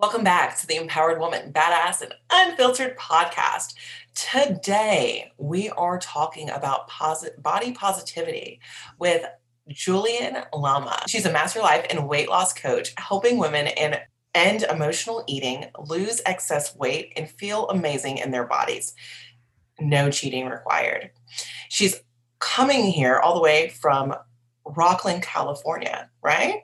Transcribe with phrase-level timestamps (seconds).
[0.00, 3.74] Welcome back to the Empowered Woman, Badass and Unfiltered podcast.
[4.14, 8.60] Today, we are talking about posit- body positivity
[8.98, 9.26] with
[9.70, 11.02] Jillian Lama.
[11.06, 13.96] She's a master life and weight loss coach, helping women in
[14.34, 18.94] end emotional eating, lose excess weight, and feel amazing in their bodies.
[19.80, 21.10] No cheating required.
[21.68, 22.00] She's
[22.38, 24.14] coming here all the way from
[24.64, 26.62] Rocklin, California, right?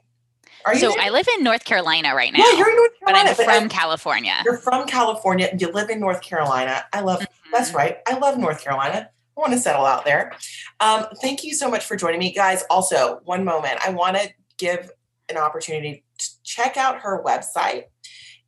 [0.67, 1.01] Are you so there?
[1.01, 2.41] I live in North Carolina right now.
[2.41, 3.35] Yeah, you're in North Carolina.
[3.37, 4.43] But I'm from California.
[4.45, 5.49] You're from California.
[5.57, 6.85] You live in North Carolina.
[6.93, 7.51] I love, mm-hmm.
[7.53, 7.99] that's right.
[8.07, 9.09] I love North Carolina.
[9.37, 10.33] I want to settle out there.
[10.81, 12.33] Um, thank you so much for joining me.
[12.33, 13.79] Guys, also, one moment.
[13.87, 14.29] I want to
[14.59, 14.91] give
[15.29, 17.85] an opportunity to check out her website.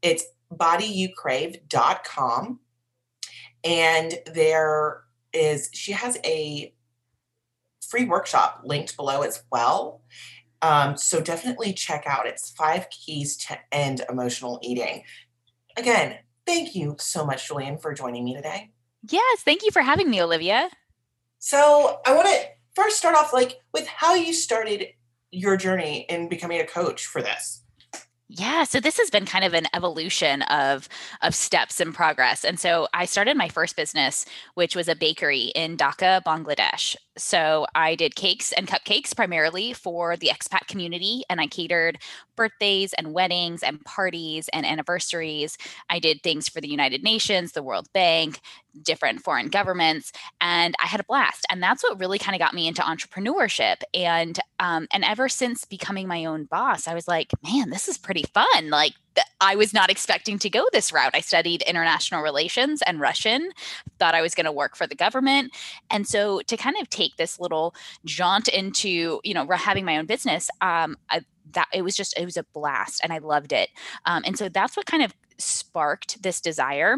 [0.03, 2.59] It's bodyyoucrave.com.
[3.65, 5.03] And there
[5.33, 6.75] is, she has a
[7.89, 10.03] free workshop linked below as well.
[10.63, 15.05] Um, so definitely check out it's five keys to end emotional eating.
[15.77, 18.71] Again, thank you so much, Jillian, for joining me today.
[19.09, 20.69] Yes, thank you for having me, Olivia.
[21.39, 22.41] So I want to
[22.75, 24.87] first start off like with how you started
[25.31, 27.63] your journey in becoming a coach for this.
[28.31, 30.87] Yeah, so this has been kind of an evolution of
[31.23, 32.45] of steps and progress.
[32.45, 36.95] And so I started my first business, which was a bakery in Dhaka, Bangladesh.
[37.19, 41.99] So I did cakes and cupcakes primarily for the expat community, and I catered
[42.37, 45.59] birthdays and weddings and parties and anniversaries.
[45.91, 48.41] I did things for the United Nations, the World Bank,
[48.83, 51.45] different foreign governments, and I had a blast.
[51.51, 53.83] And that's what really kind of got me into entrepreneurship.
[53.93, 57.99] And um, and ever since becoming my own boss, I was like, man, this is
[57.99, 58.71] pretty fun.
[58.71, 58.95] Like
[59.41, 61.13] I was not expecting to go this route.
[61.15, 63.51] I studied international relations and Russian,
[63.99, 65.57] thought I was going to work for the government.
[65.91, 67.75] And so to kind of take this little
[68.05, 72.25] jaunt into, you know, having my own business, um, I, that it was just, it
[72.25, 73.71] was a blast and I loved it.
[74.05, 76.97] Um, and so that's what kind of sparked this desire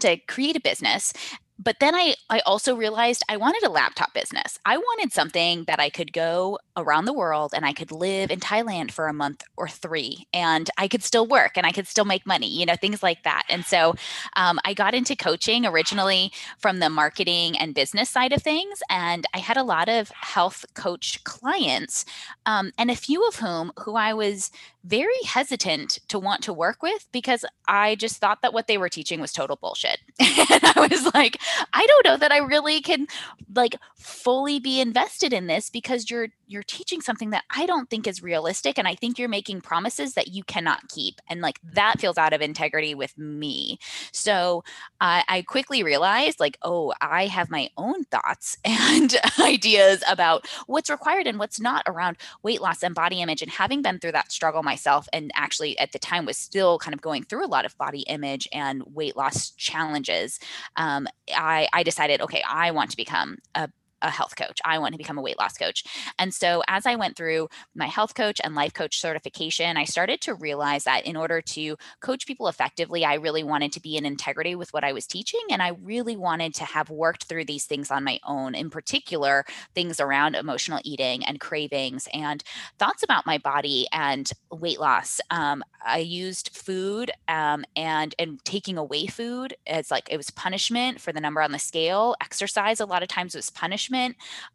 [0.00, 1.12] to create a business
[1.58, 4.58] but then I, I also realized I wanted a laptop business.
[4.64, 8.38] I wanted something that I could go around the world and I could live in
[8.38, 12.04] Thailand for a month or three and I could still work and I could still
[12.04, 13.42] make money, you know, things like that.
[13.48, 13.94] And so
[14.36, 18.80] um, I got into coaching originally from the marketing and business side of things.
[18.88, 22.04] And I had a lot of health coach clients
[22.46, 24.52] um, and a few of whom who I was
[24.88, 28.88] very hesitant to want to work with because I just thought that what they were
[28.88, 29.98] teaching was total bullshit.
[30.18, 31.38] and I was like,
[31.74, 33.06] I don't know that I really can
[33.54, 38.06] like fully be invested in this because you're you're teaching something that I don't think
[38.06, 42.00] is realistic and I think you're making promises that you cannot keep and like that
[42.00, 43.78] feels out of integrity with me.
[44.12, 44.64] So
[45.00, 51.26] I quickly realized like oh I have my own thoughts and ideas about what's required
[51.26, 54.62] and what's not around weight loss and body image and having been through that struggle
[54.62, 57.76] myself and actually at the time was still kind of going through a lot of
[57.78, 60.40] body image and weight loss challenges
[60.76, 63.68] um, I, I decided okay I want to become a
[64.02, 64.58] a health coach.
[64.64, 65.84] I want to become a weight loss coach.
[66.18, 70.20] And so as I went through my health coach and life coach certification, I started
[70.22, 74.06] to realize that in order to coach people effectively, I really wanted to be in
[74.06, 75.40] integrity with what I was teaching.
[75.50, 79.44] And I really wanted to have worked through these things on my own, in particular,
[79.74, 82.42] things around emotional eating and cravings and
[82.78, 85.20] thoughts about my body and weight loss.
[85.30, 91.00] Um, I used food um, and and taking away food as like it was punishment
[91.00, 92.14] for the number on the scale.
[92.20, 93.87] Exercise a lot of times was punishment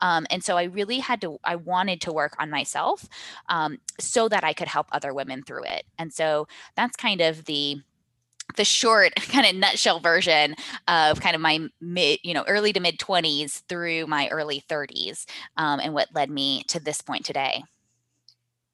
[0.01, 3.07] um, and so I really had to, I wanted to work on myself
[3.49, 5.85] um, so that I could help other women through it.
[5.97, 7.81] And so that's kind of the,
[8.55, 10.55] the short kind of nutshell version
[10.87, 15.25] of kind of my mid you know early to mid 20s through my early 30s
[15.57, 17.63] um, and what led me to this point today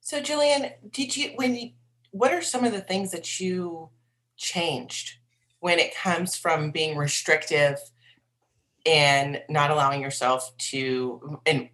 [0.00, 1.70] so jillian did you when you
[2.10, 3.88] what are some of the things that you
[4.36, 5.18] changed
[5.60, 7.78] when it comes from being restrictive
[8.86, 11.68] and not allowing yourself to and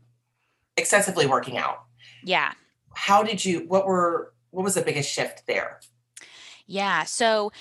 [0.76, 1.84] excessively working out.
[2.22, 2.52] Yeah.
[2.94, 5.80] How did you what were what was the biggest shift there?
[6.66, 7.04] Yeah.
[7.04, 7.52] So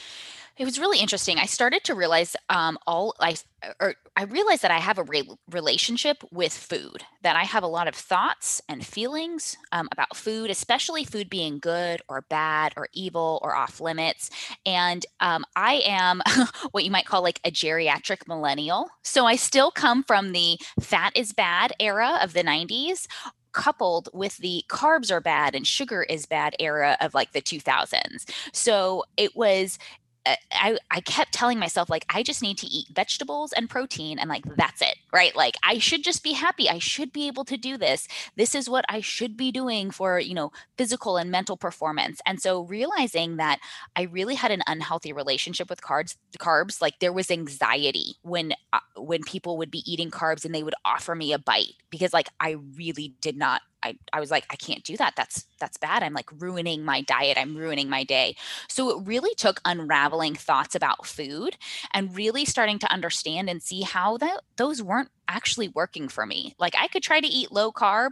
[0.57, 1.38] It was really interesting.
[1.38, 3.36] I started to realize um, all I
[3.81, 7.04] or I realized that I have a re- relationship with food.
[7.24, 11.60] That I have a lot of thoughts and feelings um, about food, especially food being
[11.60, 14.30] good or bad or evil or off limits.
[14.66, 16.22] And um, I am
[16.72, 18.88] what you might call like a geriatric millennial.
[19.04, 23.08] So I still come from the fat is bad era of the 90s
[23.51, 28.30] coupled with the carbs are bad and sugar is bad era of like the 2000s.
[28.51, 29.80] So it was
[30.51, 34.30] I, I kept telling myself like i just need to eat vegetables and protein and
[34.30, 35.36] like that's it right?
[35.36, 36.69] Like i should just be happy.
[36.69, 38.07] I should be able to do this.
[38.36, 42.19] This is what i should be doing for you know physical and mental performance.
[42.25, 43.60] And so realizing that
[43.95, 48.80] i really had an unhealthy relationship with carbs carbs like there was anxiety when uh,
[48.98, 52.30] when people would be eating carbs and they would offer me a bite because like
[52.39, 55.14] i really did not I, I was like, I can't do that.
[55.16, 56.04] That's that's bad.
[56.04, 57.38] I'm like ruining my diet.
[57.38, 58.36] I'm ruining my day.
[58.68, 61.56] So it really took unraveling thoughts about food
[61.94, 66.56] and really starting to understand and see how that those weren't actually working for me.
[66.60, 68.12] Like I could try to eat low carb,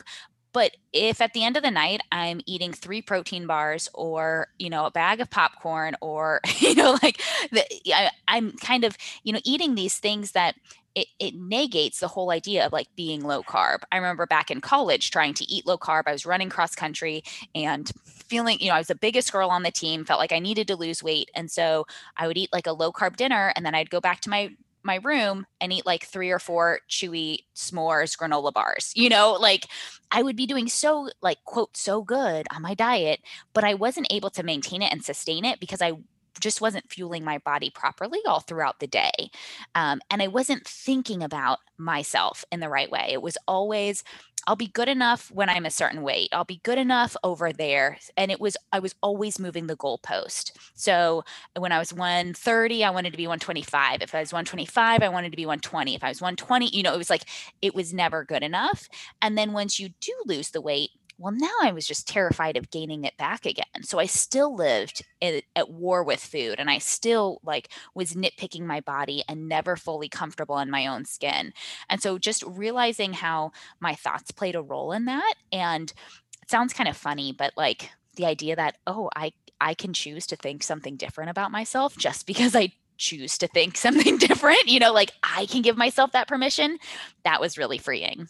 [0.54, 4.70] but if at the end of the night I'm eating three protein bars or, you
[4.70, 7.22] know, a bag of popcorn or, you know, like
[7.52, 10.56] the, I, I'm kind of, you know, eating these things that
[10.96, 13.80] it, it negates the whole idea of like being low carb.
[13.92, 16.04] I remember back in college trying to eat low carb.
[16.06, 17.24] I was running cross country
[17.56, 20.40] and feeling, you know, I was the biggest girl on the team, felt like I
[20.40, 21.32] needed to lose weight.
[21.36, 21.86] And so
[22.18, 24.50] I would eat like a low carb dinner and then I'd go back to my
[24.86, 28.92] my room and eat like three or four chewy s'mores granola bars.
[28.96, 29.68] You know, like
[30.12, 33.22] I would be doing so like quote so good on my diet,
[33.54, 35.94] but I wasn't able to maintain it and sustain it because I
[36.40, 39.32] just wasn't fueling my body properly all throughout the day.
[39.76, 43.10] Um, and I wasn't thinking about myself in the right way.
[43.12, 44.04] It was always,
[44.48, 46.30] I'll be good enough when I'm a certain weight.
[46.34, 47.98] I'll be good enough over there.
[48.18, 50.52] And it was, I was always moving the goalpost.
[50.76, 51.24] So
[51.58, 54.02] when I was 130, I wanted to be 125.
[54.02, 55.96] If I was 125, I wanted to be 120.
[55.96, 57.26] If I was 120, you know, it was like,
[57.62, 58.90] it was never good enough.
[59.22, 62.72] And then once you do lose the weight, well, now I was just terrified of
[62.72, 63.84] gaining it back again.
[63.84, 68.62] So I still lived at, at war with food and I still like was nitpicking
[68.62, 71.54] my body and never fully comfortable in my own skin.
[71.90, 75.36] And so just realizing how my thoughts played a role in that.
[75.52, 75.94] And
[76.42, 80.28] it sounds kind of funny, but like the idea that, oh, I, I can choose
[80.28, 84.80] to think something different about myself just because I choose to think something different, you
[84.80, 86.80] know, like I can give myself that permission.
[87.24, 88.28] That was really freeing.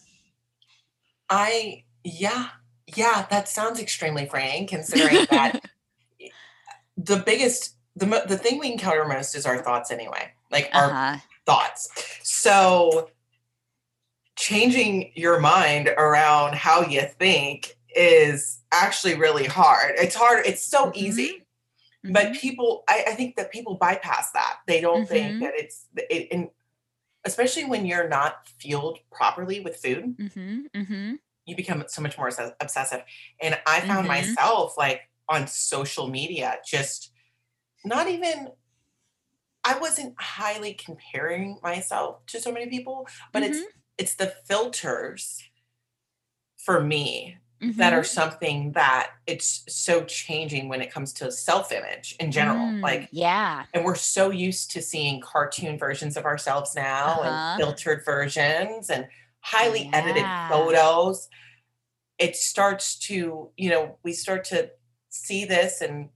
[1.30, 2.50] I, yeah,
[2.88, 5.63] yeah, that sounds extremely freeing considering that
[6.97, 10.31] the biggest the the thing we encounter most is our thoughts anyway.
[10.51, 11.18] Like our uh-huh.
[11.45, 11.89] thoughts.
[12.24, 13.09] So
[14.35, 19.95] changing your mind around how you think is actually really hard.
[19.97, 20.45] It's hard.
[20.45, 20.97] It's so mm-hmm.
[20.97, 21.45] easy.
[22.03, 22.13] Mm-hmm.
[22.13, 24.57] But people, I, I, think that people bypass that.
[24.68, 25.13] They don't mm-hmm.
[25.13, 26.50] think that it's it, and
[27.24, 30.18] especially when you're not fueled properly with food.
[30.18, 30.62] Mm-hmm.
[30.75, 31.13] Mm-hmm
[31.45, 32.30] you become so much more
[32.60, 33.04] obsessive.
[33.42, 34.28] And I found mm-hmm.
[34.30, 37.12] myself like on social media, just
[37.86, 38.50] not even,
[39.63, 43.54] I wasn't highly comparing myself to so many people, but mm-hmm.
[43.54, 43.66] it's,
[43.98, 45.44] it's the filters
[46.57, 47.78] for me mm-hmm.
[47.78, 52.81] that are something that it's so changing when it comes to self-image in general mm,
[52.81, 57.30] like yeah and we're so used to seeing cartoon versions of ourselves now uh-huh.
[57.30, 59.07] and filtered versions and
[59.44, 59.98] highly yeah.
[59.98, 61.30] edited photos
[62.18, 64.69] it starts to you know we start to
[65.10, 66.10] see this and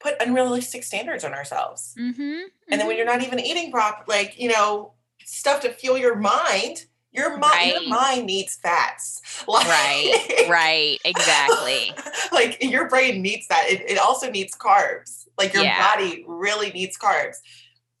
[0.00, 2.46] put unrealistic standards on ourselves mm-hmm, mm-hmm.
[2.70, 3.18] and then when you're mm-hmm.
[3.18, 4.94] not even eating proper like you know
[5.24, 7.74] stuff to fuel your mind your mind right.
[7.74, 11.92] your mind needs fats like, right right exactly
[12.32, 15.94] like your brain needs that it, it also needs carbs like your yeah.
[15.94, 17.36] body really needs carbs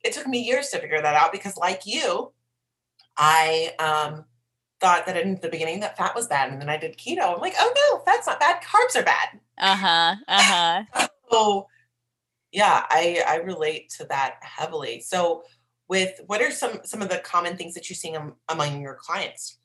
[0.04, 2.32] it took me years to figure that out because like you
[3.18, 4.24] I um,
[4.80, 7.34] thought that in the beginning that fat was bad, and then I did keto.
[7.34, 8.62] I'm like, oh no, fat's not bad.
[8.62, 9.40] Carbs are bad.
[9.58, 10.16] Uh huh.
[10.28, 10.42] Uh
[10.94, 11.08] huh.
[11.30, 11.66] so,
[12.52, 15.00] yeah, I I relate to that heavily.
[15.00, 15.42] So,
[15.88, 18.16] with what are some some of the common things that you're seeing
[18.48, 19.58] among your clients?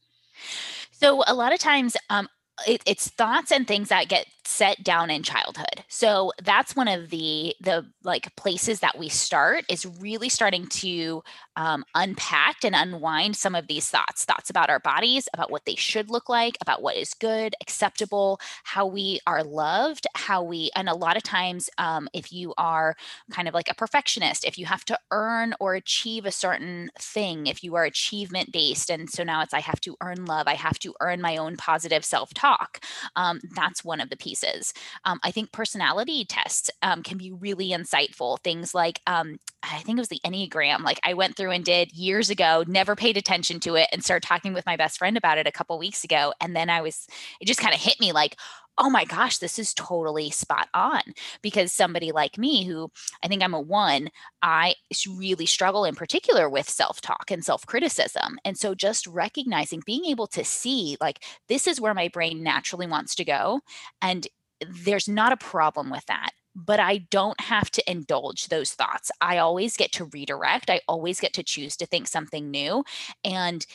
[0.92, 2.28] So a lot of times, um,
[2.68, 5.84] it, it's thoughts and things that get set down in childhood.
[5.88, 11.24] So that's one of the the like places that we start is really starting to
[11.56, 15.76] um, unpack and unwind some of these thoughts thoughts about our bodies about what they
[15.76, 20.90] should look like about what is good acceptable how we are loved how we and
[20.90, 22.96] a lot of times um, if you are
[23.32, 27.48] kind of like a perfectionist if you have to earn or achieve a certain thing
[27.48, 30.56] if you are achievement based and so now it's i have to earn love i
[30.56, 32.84] have to earn my own positive self-talk
[33.16, 34.74] um, that's one of the pieces pieces.
[35.06, 38.40] Um, I think personality tests um, can be really insightful.
[38.40, 41.94] Things like, um, I think it was the Enneagram, like I went through and did
[41.94, 45.38] years ago, never paid attention to it, and started talking with my best friend about
[45.38, 46.34] it a couple weeks ago.
[46.42, 47.08] And then I was,
[47.40, 48.38] it just kind of hit me like,
[48.78, 51.02] oh my gosh, this is totally spot on.
[51.42, 52.92] Because somebody like me, who
[53.24, 54.10] I think I'm a one,
[54.42, 54.76] I
[55.08, 58.38] really struggle in particular with self talk and self criticism.
[58.46, 62.88] And so just recognizing, being able to see, like, this is where my brain naturally
[62.88, 63.62] wants to go.
[64.02, 64.28] And
[64.68, 69.12] there's not a problem with that but I don't have to indulge those thoughts.
[69.22, 70.70] I always get to redirect.
[70.70, 72.84] I always get to choose to think something new
[73.24, 73.66] and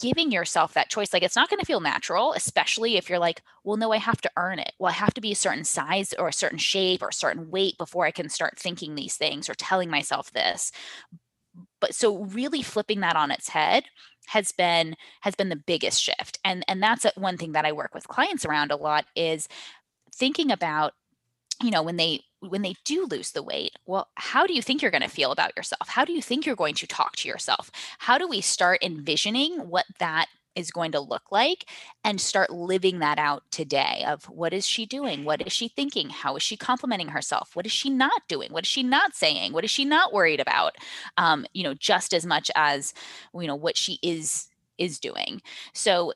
[0.00, 1.12] giving yourself that choice.
[1.12, 4.20] Like it's not going to feel natural, especially if you're like, well, no, I have
[4.20, 4.72] to earn it.
[4.78, 7.50] Well, I have to be a certain size or a certain shape or a certain
[7.50, 10.70] weight before I can start thinking these things or telling myself this.
[11.80, 13.84] But so really flipping that on its head
[14.28, 17.94] has been has been the biggest shift and and that's one thing that i work
[17.94, 19.48] with clients around a lot is
[20.14, 20.92] thinking about
[21.62, 24.80] you know when they when they do lose the weight well how do you think
[24.80, 25.88] you're going to feel about yourself?
[25.88, 27.70] How do you think you're going to talk to yourself?
[27.98, 31.66] How do we start envisioning what that is going to look like
[32.02, 35.24] and start living that out today of what is she doing?
[35.24, 36.10] What is she thinking?
[36.10, 37.54] How is she complimenting herself?
[37.54, 38.52] What is she not doing?
[38.52, 39.52] What is she not saying?
[39.52, 40.76] What is she not worried about?
[41.16, 42.92] Um, you know just as much as
[43.34, 44.48] you know what she is
[44.78, 45.42] is doing.
[45.74, 46.12] So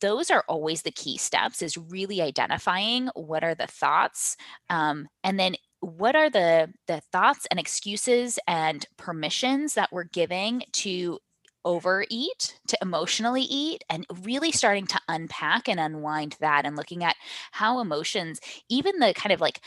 [0.00, 4.36] those are always the key steps is really identifying what are the thoughts
[4.70, 10.62] um, and then what are the the thoughts and excuses and permissions that we're giving
[10.72, 11.18] to
[11.64, 17.16] overeat to emotionally eat and really starting to unpack and unwind that and looking at
[17.52, 18.38] how emotions
[18.68, 19.60] even the kind of like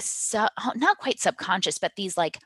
[0.00, 0.46] so,
[0.76, 2.38] not quite subconscious but these like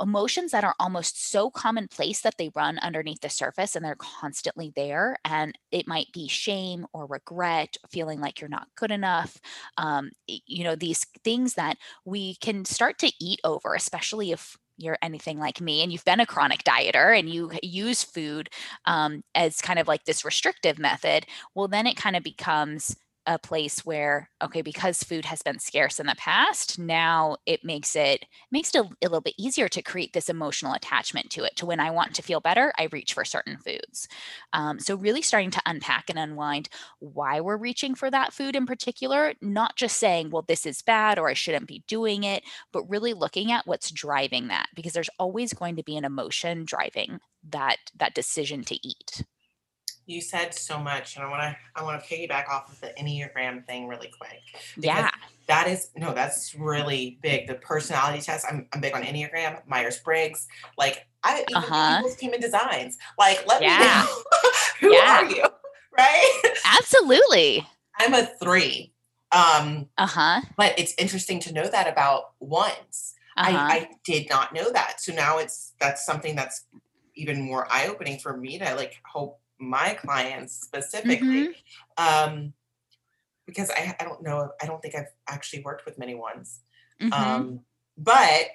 [0.00, 4.72] emotions that are almost so commonplace that they run underneath the surface and they're constantly
[4.74, 5.16] there.
[5.24, 9.40] And it might be shame or regret, feeling like you're not good enough.
[9.76, 14.98] Um, you know, these things that we can start to eat over, especially if you're
[15.02, 18.50] anything like me and you've been a chronic dieter and you use food
[18.84, 23.38] um, as kind of like this restrictive method, well, then it kind of becomes a
[23.38, 28.24] place where okay because food has been scarce in the past now it makes it
[28.50, 31.66] makes it a, a, little bit easier to create this emotional attachment to it to
[31.66, 34.08] when i want to feel better i reach for certain foods.
[34.52, 36.68] Um, so really starting to unpack and unwind
[37.00, 41.18] why we're reaching for that food in particular not just saying well this is bad
[41.18, 42.42] or i shouldn't be doing it
[42.72, 46.64] but really looking at what's driving that because there's always going to be an emotion
[46.64, 47.18] driving
[47.48, 49.24] that that decision to eat
[50.06, 52.92] you said so much, and I want to I want to piggyback off of the
[52.98, 54.40] Enneagram thing really quick.
[54.76, 55.10] Yeah,
[55.48, 57.48] that is no, that's really big.
[57.48, 58.46] The personality test.
[58.48, 60.46] I'm I'm big on Enneagram, Myers Briggs.
[60.78, 62.02] Like I even uh-huh.
[62.20, 62.96] human designs.
[63.18, 63.78] Like let yeah.
[63.78, 64.22] me know
[64.80, 65.18] who yeah.
[65.18, 65.44] are you,
[65.96, 66.42] right?
[66.78, 67.66] Absolutely.
[67.98, 68.92] I'm a three.
[69.32, 70.40] Um, uh huh.
[70.56, 73.14] But it's interesting to know that about ones.
[73.36, 73.50] Uh-huh.
[73.50, 75.00] I, I did not know that.
[75.00, 76.64] So now it's that's something that's
[77.16, 81.48] even more eye opening for me to like hope my clients specifically
[81.98, 82.32] mm-hmm.
[82.34, 82.52] um,
[83.46, 86.60] because I, I don't know i don't think i've actually worked with many ones
[87.00, 87.12] mm-hmm.
[87.12, 87.60] um,
[87.96, 88.46] but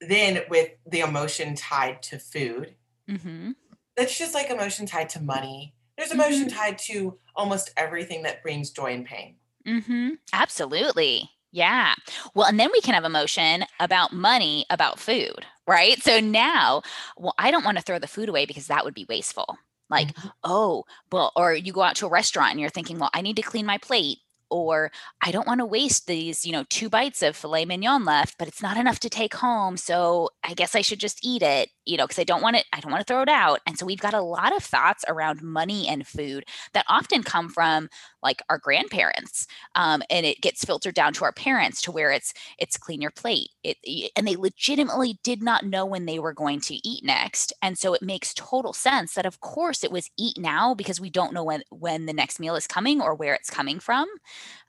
[0.00, 2.74] then with the emotion tied to food
[3.08, 3.52] mm-hmm.
[3.96, 6.56] that's just like emotion tied to money there's emotion mm-hmm.
[6.56, 10.10] tied to almost everything that brings joy and pain mm-hmm.
[10.32, 11.94] absolutely yeah.
[12.34, 15.98] Well, and then we can have emotion about money, about food, right?
[16.02, 16.82] So now,
[17.16, 19.56] well, I don't want to throw the food away because that would be wasteful.
[19.88, 20.28] Like, mm-hmm.
[20.44, 23.36] oh, well, or you go out to a restaurant and you're thinking, well, I need
[23.36, 24.18] to clean my plate
[24.50, 28.36] or I don't want to waste these, you know, two bites of filet mignon left,
[28.38, 29.78] but it's not enough to take home.
[29.78, 32.64] So I guess I should just eat it, you know, because I don't want it,
[32.72, 33.60] I don't want to throw it out.
[33.66, 37.48] And so we've got a lot of thoughts around money and food that often come
[37.48, 37.88] from
[38.22, 39.46] like our grandparents.
[39.74, 43.10] Um, and it gets filtered down to our parents to where it's it's clean your
[43.10, 43.50] plate.
[43.62, 43.76] It
[44.16, 47.52] and they legitimately did not know when they were going to eat next.
[47.62, 51.10] And so it makes total sense that of course it was eat now because we
[51.10, 54.08] don't know when when the next meal is coming or where it's coming from.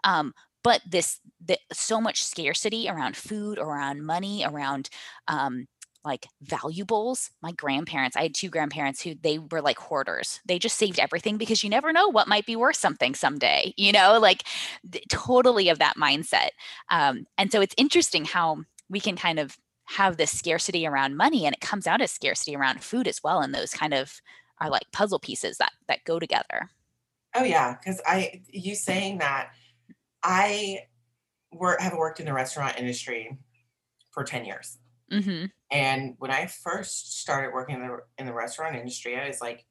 [0.04, 0.34] Um,
[0.64, 4.90] but this the, so much scarcity around food, around money, around
[5.28, 5.68] um,
[6.08, 7.30] like valuables.
[7.42, 10.40] My grandparents, I had two grandparents who they were like hoarders.
[10.46, 13.92] They just saved everything because you never know what might be worth something someday, you
[13.92, 14.44] know, like
[14.92, 16.50] th- totally of that mindset.
[16.90, 21.46] Um, and so it's interesting how we can kind of have this scarcity around money
[21.46, 23.42] and it comes out as scarcity around food as well.
[23.42, 24.22] And those kind of
[24.60, 26.70] are like puzzle pieces that that go together.
[27.36, 29.52] Oh yeah, because I you saying that
[30.24, 30.80] I
[31.54, 33.38] work have worked in the restaurant industry
[34.12, 34.78] for 10 years.
[35.12, 35.46] Mm-hmm.
[35.72, 39.66] And when I first started working in the in the restaurant industry, I was like,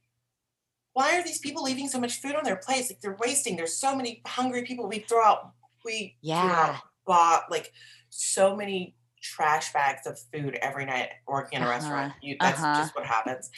[0.92, 2.90] why are these people leaving so much food on their plates?
[2.90, 3.56] Like they're wasting.
[3.56, 4.88] There's so many hungry people.
[4.88, 5.52] We throw out
[5.86, 6.78] we Yeah.
[7.06, 7.72] bought like
[8.10, 12.12] so many trash bags of food every night working in a Uh-huh, restaurant.
[12.20, 12.80] You, that's uh-huh.
[12.82, 13.50] just what happens.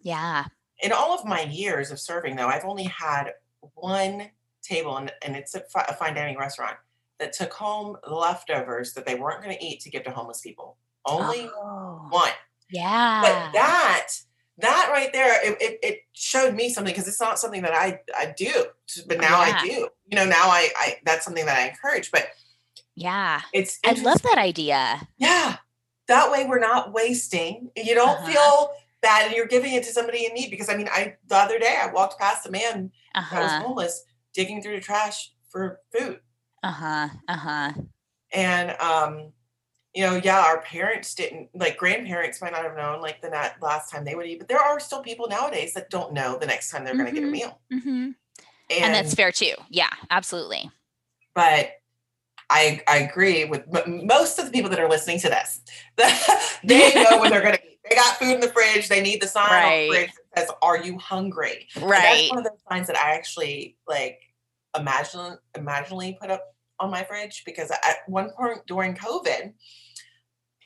[0.00, 0.46] Yeah.
[0.82, 3.32] In all of my years of serving, though, I've only had
[3.74, 4.30] one
[4.62, 6.76] table, and, and it's a, fi- a fine dining restaurant
[7.18, 10.76] that took home leftovers that they weren't going to eat to give to homeless people.
[11.06, 12.32] Only Oh, one.
[12.70, 13.20] yeah.
[13.22, 14.08] But that
[14.58, 18.00] that right there, it, it, it showed me something because it's not something that I
[18.16, 18.66] I do,
[19.06, 19.58] but now Yeah.
[19.60, 19.88] I do.
[20.06, 22.10] You know, now I I that's something that I encourage.
[22.10, 22.28] But
[22.94, 23.42] yeah.
[23.52, 25.06] it's I love that idea.
[25.18, 25.56] Yeah,
[26.08, 27.70] that way we're not wasting.
[27.76, 28.26] You don't Uh-huh.
[28.32, 28.70] feel
[29.02, 30.50] bad, and you're giving it to somebody in need.
[30.50, 32.92] Because I mean, I the other day I walked past a man
[33.30, 33.64] that was Uh-huh.
[33.66, 36.20] homeless digging through the trash for food,
[36.62, 37.08] Uh-huh.
[37.28, 37.72] Uh-huh.
[38.32, 39.32] and um.
[39.94, 43.50] You know, yeah, our parents didn't like grandparents might not have known like the na-
[43.62, 46.46] last time they would eat, but there are still people nowadays that don't know the
[46.46, 47.30] next time they're going to get a Mhm.
[47.30, 47.60] meal.
[47.70, 48.10] hmm
[48.70, 49.54] And, And, that's fair too.
[49.68, 50.70] Yeah, absolutely.
[51.34, 51.72] but
[52.50, 55.60] I I agree with m- most of the people that are listening to this.
[56.64, 57.78] they know when they're going to eat.
[57.88, 58.88] They got food in the fridge.
[58.88, 62.02] They need the sign on the fridge that says, "Are you hungry?" Right.
[62.02, 64.20] That's one of those signs that I actually like
[64.76, 69.52] imagine imaginally put up on my fridge because at one point during COVID,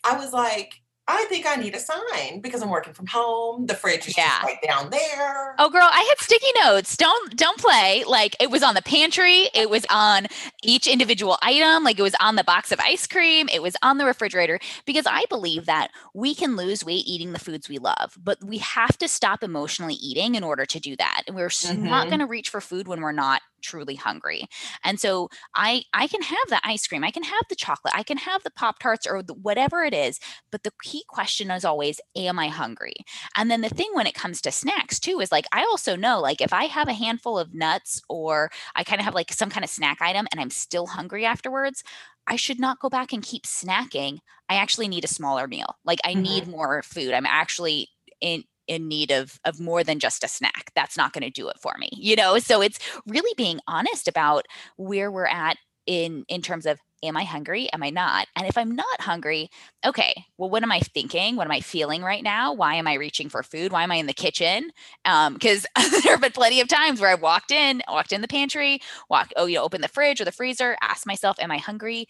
[0.09, 0.75] I was like,
[1.11, 3.65] I think I need a sign because I'm working from home.
[3.65, 4.29] The fridge is Yeah.
[4.29, 5.55] just right down there.
[5.59, 6.99] Oh girl, I had sticky notes.
[6.99, 8.05] Don't don't play.
[8.07, 10.27] Like it was on the pantry, it was on
[10.63, 13.97] each individual item, like it was on the box of ice cream, it was on
[13.97, 18.19] the refrigerator because I believe that we can lose weight eating the foods we love,
[18.23, 21.23] but we have to stop emotionally eating in order to do that.
[21.27, 22.09] And we're s- not mm-hmm.
[22.11, 24.47] going to reach for food when we're not truly hungry.
[24.85, 28.03] And so I I can have the ice cream, I can have the chocolate, I
[28.03, 31.65] can have the pop tarts or the, whatever it is, but the key question is
[31.65, 32.95] always am I hungry?
[33.37, 36.21] And then the thing when it comes to snacks too is like I also know
[36.21, 39.51] like if I have a handful of nuts or I kind of have like some
[39.51, 41.83] kind of snack item and I'm still hungry afterwards,
[42.27, 44.19] I should not go back and keep snacking.
[44.49, 45.77] I actually need a smaller meal.
[45.85, 46.23] Like I mm-hmm.
[46.23, 47.13] need more food.
[47.13, 47.89] I'm actually
[48.21, 50.71] in in need of of more than just a snack.
[50.75, 51.91] That's not going to do it for me.
[51.93, 54.47] You know, so it's really being honest about
[54.77, 55.57] where we're at
[55.87, 57.73] in in terms of am I hungry?
[57.73, 58.27] Am I not?
[58.37, 59.51] And if I'm not hungry,
[59.87, 61.37] okay, well, what am I thinking?
[61.37, 62.53] What am I feeling right now?
[62.53, 63.73] Why am I reaching for food?
[63.73, 64.71] Why am I in the kitchen?
[65.05, 65.67] Um, because
[66.03, 69.31] there have been plenty of times where I've walked in, walked in the pantry, walk,
[69.37, 72.07] oh, you know, open the fridge or the freezer, ask myself, am I hungry?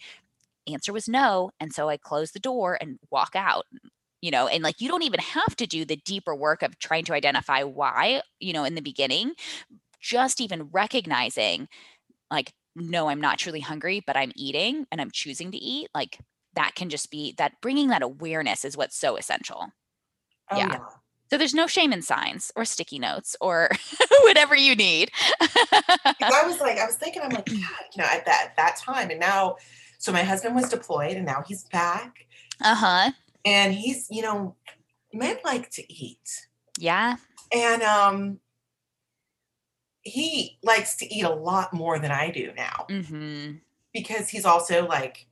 [0.67, 1.51] Answer was no.
[1.59, 3.65] And so I close the door and walk out.
[4.21, 7.05] You know, and like you don't even have to do the deeper work of trying
[7.05, 9.33] to identify why, you know, in the beginning,
[10.01, 11.67] just even recognizing
[12.31, 16.19] like no i'm not truly hungry but i'm eating and i'm choosing to eat like
[16.53, 19.73] that can just be that bringing that awareness is what's so essential
[20.51, 20.67] Oh, yeah.
[20.71, 20.79] yeah.
[21.29, 23.69] so there's no shame in signs or sticky notes or
[24.23, 25.11] whatever you need.
[25.41, 29.09] I was like, I was thinking, I'm like, God, you know, at that that time,
[29.11, 29.57] and now,
[29.97, 32.25] so my husband was deployed, and now he's back,
[32.61, 33.11] uh-huh
[33.45, 34.55] and he's, you know,
[35.13, 36.47] men like to eat,
[36.77, 37.15] yeah
[37.53, 38.39] and um,
[40.01, 43.53] he likes to eat a lot more than I do now mm-hmm
[43.93, 45.25] because he's also like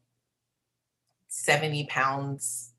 [1.28, 2.74] seventy pounds,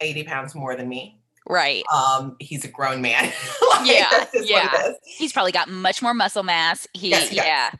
[0.00, 1.20] eighty pounds more than me.
[1.48, 3.24] right Um, he's a grown man.
[3.70, 4.72] like, Yeah, yeah.
[4.72, 4.96] what it is.
[5.04, 7.44] he's probably got much more muscle mass he Yes, he does.
[7.46, 7.70] yeah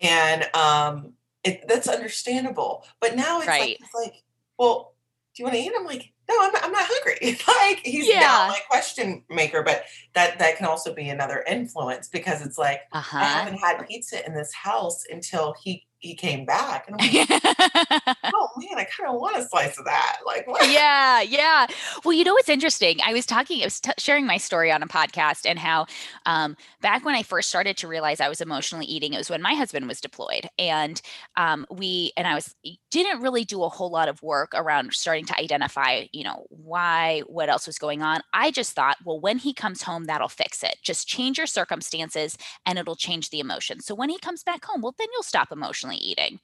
[0.00, 1.12] and um
[1.44, 3.60] it, that's understandable but now it's Right.
[3.60, 4.14] like it's like
[4.58, 4.94] well
[5.38, 5.72] do you want to eat?
[5.78, 7.38] I'm like no i'm not, I'm not hungry.
[7.46, 8.20] Like he's Yeah.
[8.20, 12.80] now my question maker but that that can also be another influence because it's like
[12.92, 13.18] i uh-huh.
[13.18, 16.88] haven't had pizza in this house until he he came back.
[16.88, 18.14] And i'm like
[18.58, 21.66] man i kind of want a slice of that like what yeah, yeah.
[22.04, 22.98] Well, you know what's interesting?
[23.04, 25.86] I was talking, I was t- sharing my story on a podcast, and how
[26.26, 29.42] um, back when I first started to realize I was emotionally eating, it was when
[29.42, 31.00] my husband was deployed, and
[31.36, 32.54] um, we and I was
[32.90, 37.22] didn't really do a whole lot of work around starting to identify, you know, why,
[37.26, 38.20] what else was going on.
[38.32, 40.76] I just thought, well, when he comes home, that'll fix it.
[40.82, 43.80] Just change your circumstances, and it'll change the emotion.
[43.80, 46.40] So when he comes back home, well, then you'll stop emotionally eating.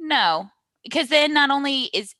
[0.00, 0.50] No,
[0.82, 2.14] because then not only is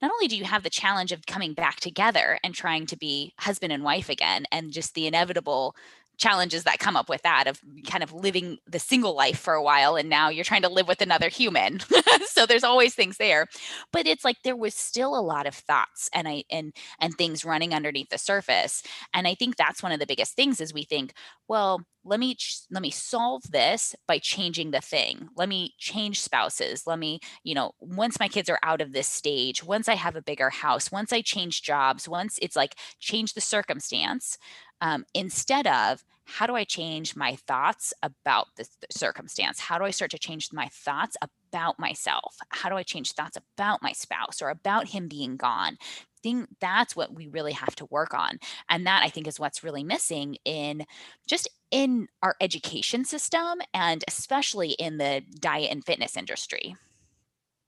[0.00, 3.32] not only do you have the challenge of coming back together and trying to be
[3.38, 5.74] husband and wife again and just the inevitable
[6.22, 9.62] challenges that come up with that of kind of living the single life for a
[9.62, 11.80] while and now you're trying to live with another human.
[12.24, 13.46] So there's always things there.
[13.92, 17.44] But it's like there was still a lot of thoughts and i and and things
[17.44, 18.82] running underneath the surface.
[19.12, 21.12] And i think that's one of the biggest things is we think
[21.48, 22.36] well let me
[22.70, 25.28] let me solve this by changing the thing.
[25.36, 26.86] Let me change spouses.
[26.86, 30.16] Let me you know once my kids are out of this stage once i have
[30.16, 34.38] a bigger house once i change jobs once it's like change the circumstance
[34.80, 39.90] um, instead of how do i change my thoughts about this circumstance how do i
[39.90, 41.16] start to change my thoughts
[41.52, 42.36] about myself?
[42.48, 45.76] How do I change thoughts about my spouse or about him being gone?
[46.22, 48.38] think that's what we really have to work on.
[48.68, 50.84] And that I think is what's really missing in
[51.26, 56.76] just in our education system and especially in the diet and fitness industry.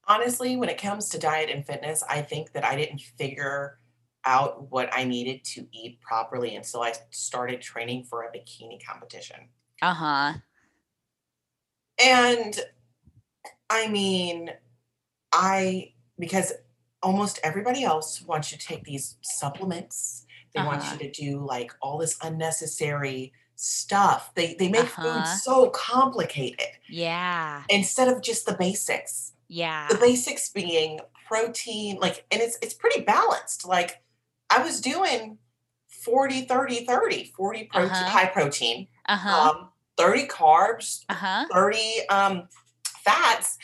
[0.06, 3.80] Honestly, when it comes to diet and fitness, I think that I didn't figure
[4.26, 8.78] out what I needed to eat properly And so I started training for a bikini
[8.84, 9.48] competition.
[9.82, 10.34] Uh-huh.
[12.02, 12.58] And
[13.70, 14.50] I mean,
[15.32, 16.52] I because
[17.02, 20.26] almost everybody else wants you to take these supplements.
[20.54, 20.92] They want Uh-huh.
[20.92, 24.32] you to do like all this unnecessary stuff.
[24.34, 25.37] They they make food Uh-huh.
[25.38, 27.64] so complicated Yeah.
[27.68, 29.32] instead of just the basics.
[29.48, 29.87] Yeah.
[29.88, 33.66] The basics being protein, like, and it's it's pretty balanced.
[33.66, 34.02] Like
[34.50, 35.38] I was doing
[35.88, 38.04] 40, 30, 30, 40 protein, Uh-huh.
[38.11, 39.50] high protein, Uh-huh.
[39.50, 41.46] um, 30 carbs, Uh-huh.
[41.52, 42.48] 30 um,
[43.04, 43.57] fats.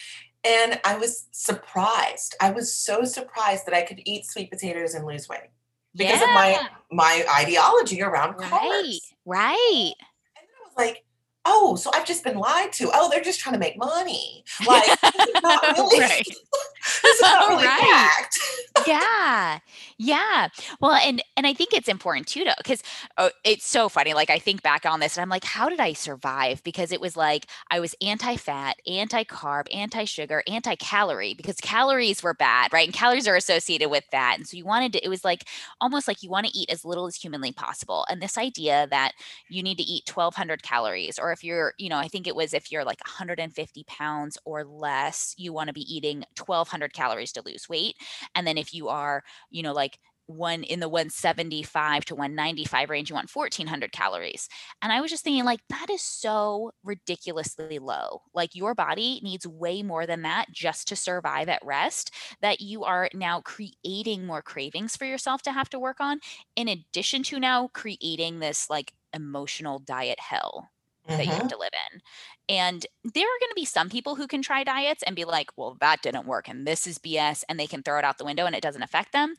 [0.43, 2.35] And I was surprised.
[2.41, 5.51] I was so surprised that I could eat sweet potatoes and lose weight
[5.95, 8.51] because of my my ideology around Right.
[8.51, 8.99] carbs.
[9.27, 9.93] Right.
[10.37, 11.05] And then I was like,
[11.51, 12.91] oh, so I've just been lied to.
[12.95, 14.45] Oh, they're just trying to make money.
[14.67, 16.25] Like, this is not really, right.
[17.03, 17.81] this is not really Right.
[17.81, 18.39] fact.
[18.87, 19.59] Yeah.
[19.99, 20.49] Yeah.
[20.81, 22.83] Well, and and I think it's important too to because
[23.19, 24.15] oh, it's so funny.
[24.15, 26.63] Like I think back on this and I'm like, how did I survive?
[26.65, 32.87] Because it was like I was anti-fat, anti-carb, anti-sugar, anti-calorie because calories were bad, right?
[32.87, 34.39] And calories are associated with fat.
[34.39, 35.47] And so you wanted to, it was like
[35.81, 38.07] almost like you want to eat as little as humanly possible.
[38.09, 39.13] And this idea that
[39.49, 42.53] you need to eat 1200 calories, or if you're, you know, I think it was
[42.55, 47.43] if you're like 150 pounds or less, you want to be eating 1200 calories to
[47.45, 47.97] lose weight.
[48.35, 53.11] And then if you are, you know, like one in the 175 to 195 range,
[53.11, 54.49] you want 1400 calories.
[54.81, 58.23] And I was just thinking, like, that is so ridiculously low.
[58.33, 62.85] Like, your body needs way more than that just to survive at rest, that you
[62.85, 66.21] are now creating more cravings for yourself to have to work on,
[66.55, 70.69] in addition to now creating this like emotional diet hell
[71.17, 71.49] that you have Mhm.
[71.49, 72.01] to live in.
[72.49, 75.51] And there are going to be some people who can try diets and be like,
[75.57, 78.25] well, that didn't work and this is BS and they can throw it out the
[78.25, 79.35] window and it doesn't affect them.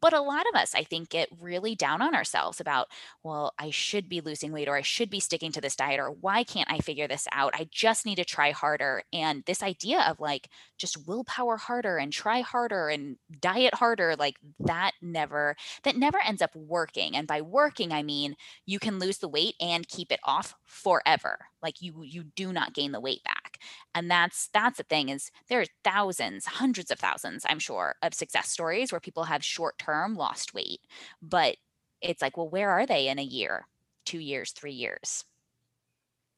[0.00, 2.88] But a lot of us, I think, get really down on ourselves about,
[3.22, 6.10] well, I should be losing weight or I should be sticking to this diet or
[6.10, 7.54] why can't I figure this out?
[7.54, 9.02] I just need to try harder.
[9.12, 14.36] And this idea of like just willpower harder and try harder and diet harder, like
[14.60, 17.16] that never, that never ends up working.
[17.16, 21.38] And by working, I mean, you can lose the weight and keep it off forever.
[21.62, 23.45] Like you, you do not gain the weight back
[23.94, 28.14] and that's that's the thing is there are thousands hundreds of thousands i'm sure of
[28.14, 30.80] success stories where people have short term lost weight
[31.22, 31.56] but
[32.00, 33.66] it's like well where are they in a year
[34.04, 35.24] two years three years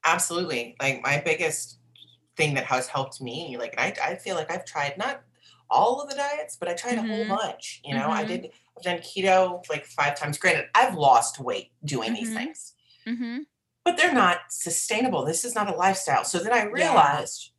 [0.03, 0.75] Absolutely.
[0.81, 1.79] Like my biggest
[2.37, 5.21] thing that has helped me, like I, I feel like I've tried not
[5.69, 7.81] all of the diets, but I tried a whole mm-hmm bunch.
[7.83, 10.37] You know, I mm-hmm did I've done keto like five times.
[10.37, 12.73] Granted, I've lost weight doing these mm-hmm things,
[13.07, 13.39] mm-hmm
[13.85, 15.25] but they're not sustainable.
[15.25, 16.23] This is not a lifestyle.
[16.23, 17.51] So then I yeah realized,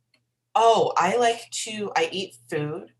[0.55, 2.93] oh, I like to I eat food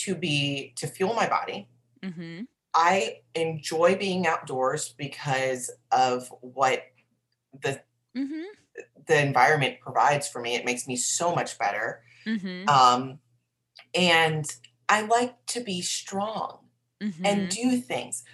[0.00, 1.68] to be to fuel my body.
[2.02, 2.42] mm-hmm
[2.74, 6.82] I enjoy being outdoors because of what
[7.62, 7.80] the
[8.16, 8.44] mm-hmm
[9.06, 10.54] the environment provides for me.
[10.54, 12.02] It makes me so much better.
[12.26, 13.18] mm-hmm Um,
[13.94, 14.44] and
[14.88, 16.58] I like to be strong
[17.00, 18.24] and mm-hmm do things.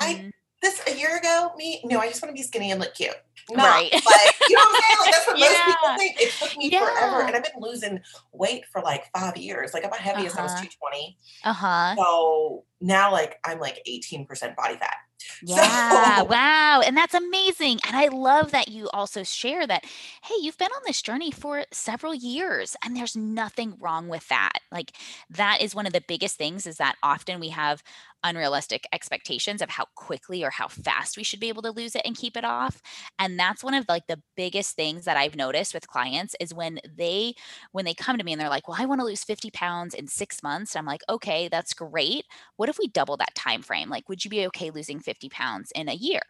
[0.00, 0.28] I mm-hmm
[0.64, 3.14] this a year ago, me, no, I just want to be skinny and look cute.
[3.50, 4.98] Not right like, you know what I'm saying?
[5.00, 6.20] Like that's what most people think.
[6.20, 7.22] It took me forever.
[7.22, 8.00] And I've been losing
[8.32, 9.74] weight for like five years.
[9.74, 11.18] Like at my heaviest, I was uh-huh 220.
[11.44, 14.96] uh-huh So now like I'm like 18% body fat.
[15.40, 16.80] Yeah, So wow.
[16.84, 17.80] And that's amazing.
[17.86, 19.84] And I love that you also share that,
[20.22, 24.58] hey, you've been on this journey for several years and there's nothing wrong with that.
[24.72, 24.92] Like
[25.30, 27.82] that is one of the biggest things is that often we have
[28.22, 32.02] unrealistic expectations of how quickly or how fast we should be able to lose it
[32.06, 32.80] and keep it off.
[33.18, 36.78] And that's one of like the biggest things that I've noticed with clients is when
[36.96, 37.34] they
[37.72, 39.94] when they come to me and they're like, "Well, I want to lose 50 pounds
[39.94, 42.24] in 6 months." I'm like, "Okay, that's great
[42.56, 43.88] what if we double that time frame?
[43.88, 46.22] Like would you be okay losing 50 pounds in a year?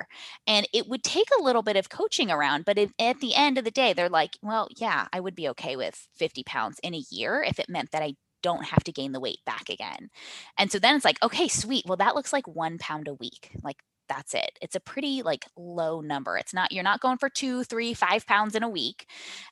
[0.47, 3.59] And it would take a little bit of coaching around but if, at the end
[3.59, 6.95] of the day they're like well yeah i would be okay with 50 pounds in
[6.95, 10.11] a year if it meant that i don't have to gain the weight back again.
[10.59, 11.85] And so then it's like okay sweet.
[11.87, 13.51] Well that looks like one pound a week.
[13.63, 14.59] Like that's it.
[14.61, 16.37] It's a pretty like low number.
[16.37, 19.07] It's not you're not going for two three five pounds in a week.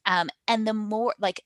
[0.04, 1.40] Um, and the more like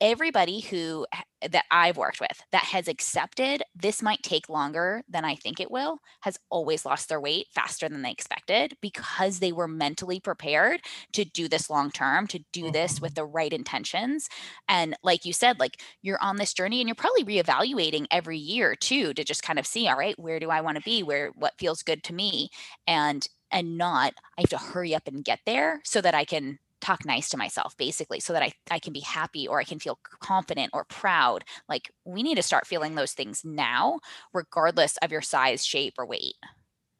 [0.00, 1.06] everybody who
[1.50, 5.70] that I've worked with that has accepted this might take longer than I think it
[5.70, 10.80] will has always lost their weight faster than they expected because they were mentally prepared
[11.12, 13.02] to do this long term, to do this Mhm.
[13.02, 14.28] with the right intentions.
[14.68, 18.74] And like you said, like you're on this journey and you're probably reevaluating every year
[18.74, 21.02] too to just kind of see, all right, where do I want to be?
[21.02, 22.48] Where what feels good to me?
[22.86, 26.58] And and not I have to hurry up and get there so that I can
[26.86, 29.78] talk nice to myself basically so that I, I can be happy or I can
[29.78, 31.44] feel confident or proud.
[31.68, 33.98] Like we need to start feeling those things now,
[34.32, 36.34] regardless of your size, shape, or weight.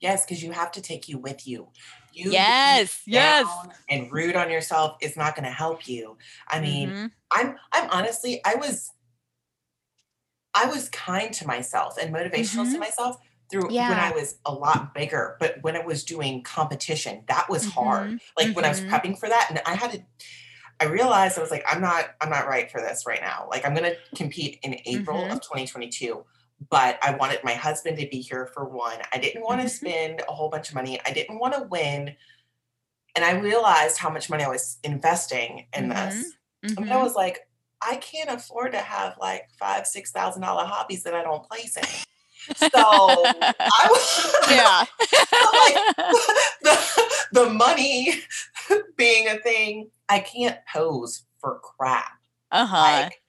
[0.00, 1.72] Yes, because you have to take you with you.
[2.12, 3.66] You Yes, yes.
[3.88, 6.18] and rude on yourself is not gonna help you.
[6.48, 8.92] I mean, hmm I'm I'm honestly I was
[10.54, 13.16] I was kind to myself and motivational to hmm myself
[13.50, 17.66] through when I was a lot bigger, but when I was doing competition, that was
[17.66, 18.10] hard.
[18.10, 20.04] hmm Like, when I was hmm prepping for that, and I had to
[20.80, 23.64] I realized I was like, "I'm not I'm not right for this right now." Like,
[23.66, 26.24] I'm gonna compete in April hmm of 2022,
[26.70, 29.00] but I wanted my husband to be here for 1.
[29.12, 31.00] I didn't wanna hmm spend a whole bunch of money.
[31.06, 32.16] I didn't wanna win,
[33.14, 36.36] and I realized how much money I was investing in hmm this.
[36.76, 37.48] And I was like,
[37.82, 41.84] "I can't afford to have, like, five, $6,000 hobbies that I don't place in."
[42.54, 44.84] So, I was yeah.
[45.56, 45.96] Like,
[46.62, 46.78] the
[47.32, 48.14] the money
[48.96, 52.10] being a thing, I can't pose for crap.
[52.52, 52.76] uh-huh.
[52.76, 53.22] Like,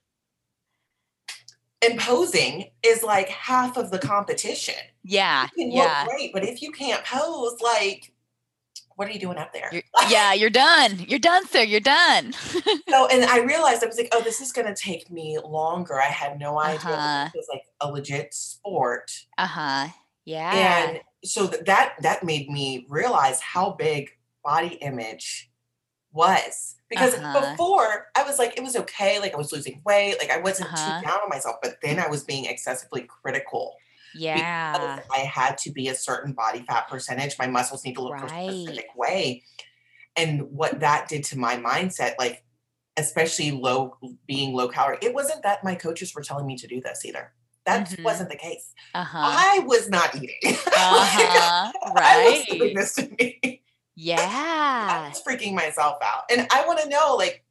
[1.85, 4.73] and posing is, like, half of the competition.
[5.03, 5.47] Yeah.
[5.57, 6.05] You can look Yeah.
[6.07, 8.11] great, but if you can't pose, like,
[8.97, 9.69] what are you doing up there?
[9.71, 10.99] You're, yeah, you're done.
[11.07, 11.61] You're done, sir.
[11.61, 12.33] You're done.
[12.89, 16.05] So and I realized I was like, "Oh, this is gonna take me longer." I
[16.05, 17.29] had no idea uh-huh.
[17.33, 19.87] this was, like, a legit sport, Uh-huh.
[20.25, 20.51] Yeah.
[20.53, 24.09] and so th that that made me realize how big
[24.43, 25.51] body image
[26.13, 27.51] was, because Uh-huh.
[27.51, 30.69] before, I was like, it was okay, like, I was losing weight, like, I wasn't
[30.69, 31.01] too Uh-huh.
[31.05, 33.75] down on myself, but then I was being excessively critical
[34.17, 35.01] Yeah.
[35.13, 38.27] I had to be a certain body fat percentage, my muscles need to look a
[38.29, 39.43] specific way,
[40.15, 42.43] and what that did to my mindset, like,
[42.97, 46.81] especially low being low calorie it wasn't that my coaches were telling me to do
[46.81, 47.31] this either.
[47.65, 48.03] That Mhm.
[48.03, 48.73] wasn't the case.
[48.95, 49.17] Uh-huh.
[49.21, 50.39] I was not eating.
[50.67, 51.71] Uh-huh.
[51.95, 52.75] I was doing Right.
[52.75, 53.61] this to me.
[53.99, 54.17] Yeah.
[54.21, 57.43] I was freaking myself out, and I wanna know, like,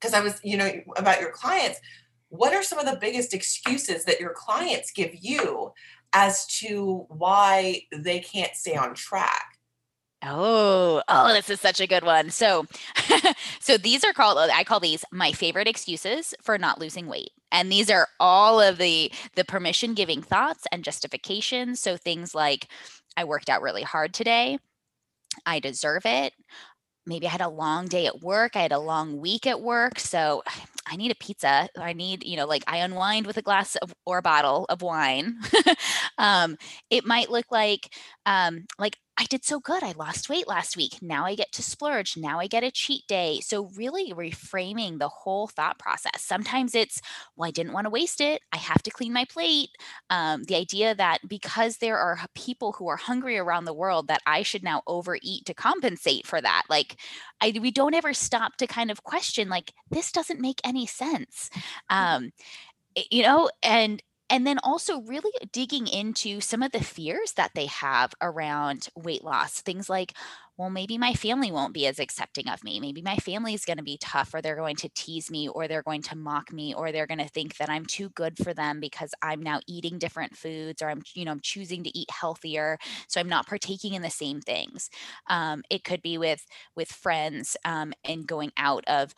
[0.00, 1.80] because I was you know, about your clients,
[2.28, 5.72] what are some of the biggest excuses that your clients give you
[6.12, 9.58] as to why they can't stay on track?
[10.22, 12.28] Oh, oh, this is such a good one.
[12.30, 12.66] So,
[13.60, 17.30] so these are called, I call these my favorite excuses for not losing weight.
[17.50, 21.80] And these are all of the the permission giving thoughts and justifications.
[21.80, 22.68] So things like
[23.16, 24.58] I worked out really hard today.
[25.46, 26.34] I deserve it.
[27.06, 28.56] Maybe I had a long day at work.
[28.56, 29.98] I had a long week at work.
[29.98, 30.42] So
[30.86, 31.68] I need a pizza.
[31.78, 34.82] I need, you know, like I unwind with a glass of or a bottle of
[34.82, 35.36] wine.
[36.18, 36.56] um,
[36.90, 37.88] it might look like,
[38.26, 39.82] um, like I did so good.
[39.82, 40.96] I lost weight last week.
[41.02, 42.16] Now I get to splurge.
[42.16, 43.40] Now I get a cheat day.
[43.40, 46.22] So really reframing the whole thought process.
[46.22, 47.02] Sometimes it's,
[47.36, 48.40] well, I didn't want to waste it.
[48.50, 49.68] I have to clean my plate.
[50.08, 54.22] Um, the idea that because there are people who are hungry around the world, that
[54.24, 56.62] I should now overeat to compensate for that.
[56.70, 56.96] Like
[57.42, 61.50] I we don't ever stop to kind of question like this doesn't make any sense.
[61.90, 62.30] Um,
[63.10, 67.66] you know, and and then also really digging into some of the fears that they
[67.66, 69.60] have around weight loss.
[69.60, 70.14] Things like,
[70.56, 72.80] well, maybe my family won't be as accepting of me.
[72.80, 75.66] Maybe my family is going to be tough, or they're going to tease me, or
[75.66, 78.52] they're going to mock me, or they're going to think that I'm too good for
[78.52, 82.10] them because I'm now eating different foods, or I'm, you know, I'm choosing to eat
[82.10, 84.90] healthier, so I'm not partaking in the same things.
[85.28, 86.44] Um, it could be with
[86.76, 89.14] with friends um, and going out of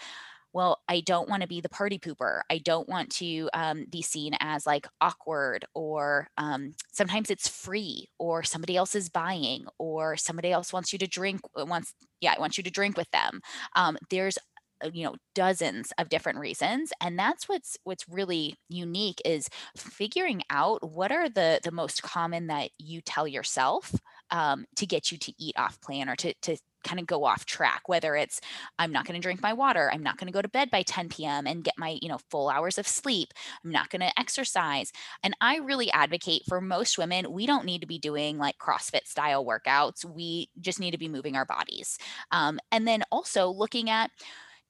[0.53, 2.43] well, I don't want to be the party pooper.
[2.51, 8.09] I don't want to um, be seen as like awkward, or um, sometimes it's free,
[8.19, 12.39] or somebody else is buying, or somebody else wants you to drink, uh, wants, yeah,
[12.39, 13.41] wants you to drink with them.
[13.77, 14.39] Um, there's
[14.85, 20.43] uh, you know dozens of different reasons and that's what's what's really unique is figuring
[20.51, 23.95] out what are the the most common that you tell yourself
[24.31, 27.45] um, to get you to eat off plan or to to kind of go off
[27.45, 28.41] track whether it's
[28.79, 30.83] i'm not going to drink my water i'm not going to go to bed by
[30.83, 33.33] 10 p.m and get my you know full hours of sleep
[33.65, 34.93] i'm not going to exercise
[35.23, 39.07] and i really advocate for most women we don't need to be doing like crossfit
[39.07, 41.99] style workouts we just need to be moving our bodies
[42.31, 44.11] um, and then also looking at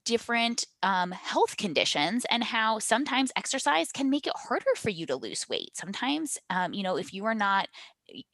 [0.05, 5.17] different um, health conditions and how sometimes exercise can make it harder for you to
[5.17, 5.77] lose weight.
[5.77, 7.69] Sometimes, um, you know, if you are not,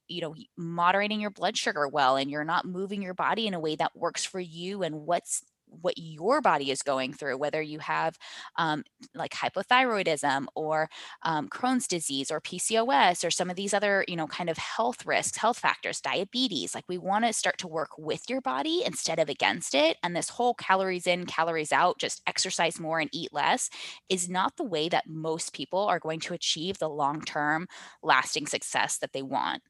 [0.09, 3.61] you know, moderating your blood sugar well and you're not moving your body in a
[3.61, 7.79] way that works for you and what's what your body is going through, whether you
[7.79, 8.17] have
[8.57, 10.89] um, like hypothyroidism or
[11.23, 15.07] um, Crohn's disease or PCOS or some of these other, you know, kind of health
[15.07, 16.75] risks, health factors, diabetes.
[16.75, 19.97] Like we want to start to work with your body instead of against it.
[20.03, 23.71] And this whole calories in, calories out, just exercise more and eat less
[24.09, 27.67] is not the way that most people are going to achieve the long term
[28.03, 29.63] lasting success that they want.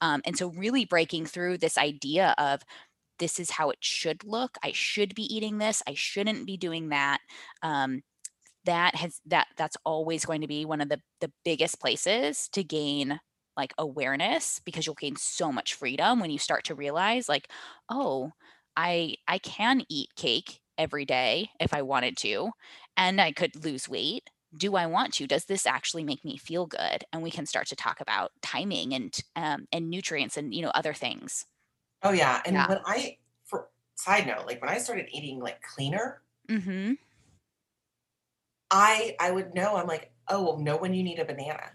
[0.00, 2.62] Um, and so, really breaking through this idea of
[3.18, 4.56] this is how it should look.
[4.62, 5.82] I should be eating this.
[5.86, 7.20] I shouldn't be doing that.
[7.62, 8.02] Um,
[8.66, 12.62] that has that that's always going to be one of the the biggest places to
[12.62, 13.18] gain
[13.56, 17.50] like awareness because you'll gain so much freedom when you start to realize like
[17.90, 18.30] oh
[18.76, 22.50] i i can eat cake every day if i wanted to
[22.96, 26.66] and i could lose weight do i want to does this actually make me feel
[26.66, 30.62] good and we can start to talk about timing and um, and nutrients and you
[30.62, 31.46] know other things
[32.02, 35.60] Oh yeah, and yeah when I for side note, like when I started eating like
[35.62, 36.94] cleaner, mm-hmm
[38.70, 39.76] I I would know.
[39.76, 41.70] I'm like, oh, know when you need a banana.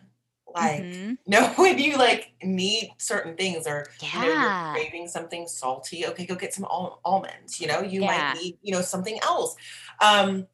[0.53, 5.07] Like, mm-hmm know when you like need certain things, or you know, you're yeah craving
[5.07, 6.05] something salty.
[6.07, 7.59] Okay, go get some al- almonds.
[7.59, 9.55] You know, you might need you know something else.
[10.01, 10.47] Um,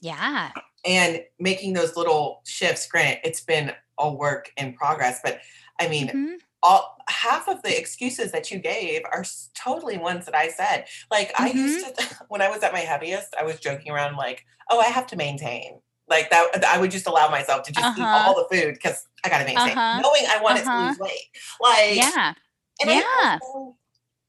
[0.00, 0.50] yeah
[0.84, 2.86] and making those little shifts.
[2.86, 5.40] Granted, it's been a work in progress, but
[5.78, 10.34] I mean, mm-hmm all half of the excuses that you gave are totally ones that
[10.34, 10.86] I said.
[11.10, 14.16] Like I mm-hmm used to when I was at my heaviest, I was joking around
[14.16, 17.92] like, "Oh, I have to maintain." Like that I would just allow myself to just
[17.96, 20.72] eat uh-huh all the food cuz I got to maintain, uh-huh knowing I wanted to
[20.72, 21.26] uh-huh lose weight.
[21.60, 22.34] Like yeah
[22.80, 23.76] and I yeah also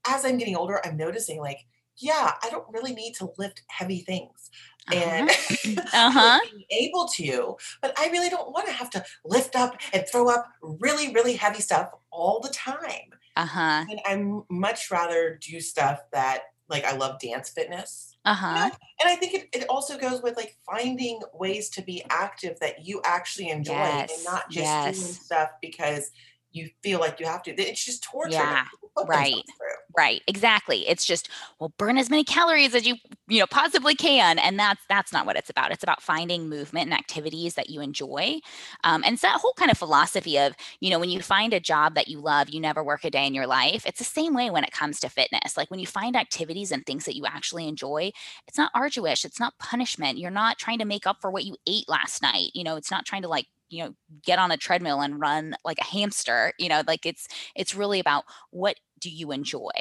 [0.08, 1.60] as I'm getting older, I'm noticing like,
[2.02, 4.50] yeah, I don't really need to lift heavy things.
[4.92, 9.56] And uh-huh uh-huh being able to, but I really don't want to have to lift
[9.56, 13.12] up and throw up really, really heavy stuff all the time.
[13.36, 18.66] uh-huh And I'm much rather do stuff that like I love dance fitness, you know?
[18.66, 18.70] uh-huh
[19.02, 22.86] And I think it, it also goes with like finding ways to be active that
[22.86, 26.12] you actually enjoy and not just doing stuff because
[26.52, 27.52] you feel like you have to.
[27.52, 28.64] It's just torture yeah
[29.04, 29.81] right through.
[29.98, 30.88] Right, exactly.
[30.88, 31.28] It's just,
[31.60, 32.96] well, burn as many calories as you,
[33.28, 35.72] you know, possibly can, and that's that's not what it's about.
[35.72, 38.40] It's about finding movement and activities that you enjoy,
[38.84, 41.60] um, and it's that whole kind of philosophy of, you know, when you find a
[41.60, 43.84] job that you love, you never work a day in your life.
[43.86, 45.58] It's the same way when it comes to fitness.
[45.58, 48.12] Like when you find activities and things that you actually enjoy,
[48.48, 49.26] it's not arduous.
[49.26, 50.18] It's not punishment.
[50.20, 52.52] You're not trying to make up for what you ate last night.
[52.54, 53.94] You know, it's not trying to like you know
[54.26, 58.02] get on a treadmill and run like a hamster you know like it's it's really
[58.02, 59.72] about what do you enjoy?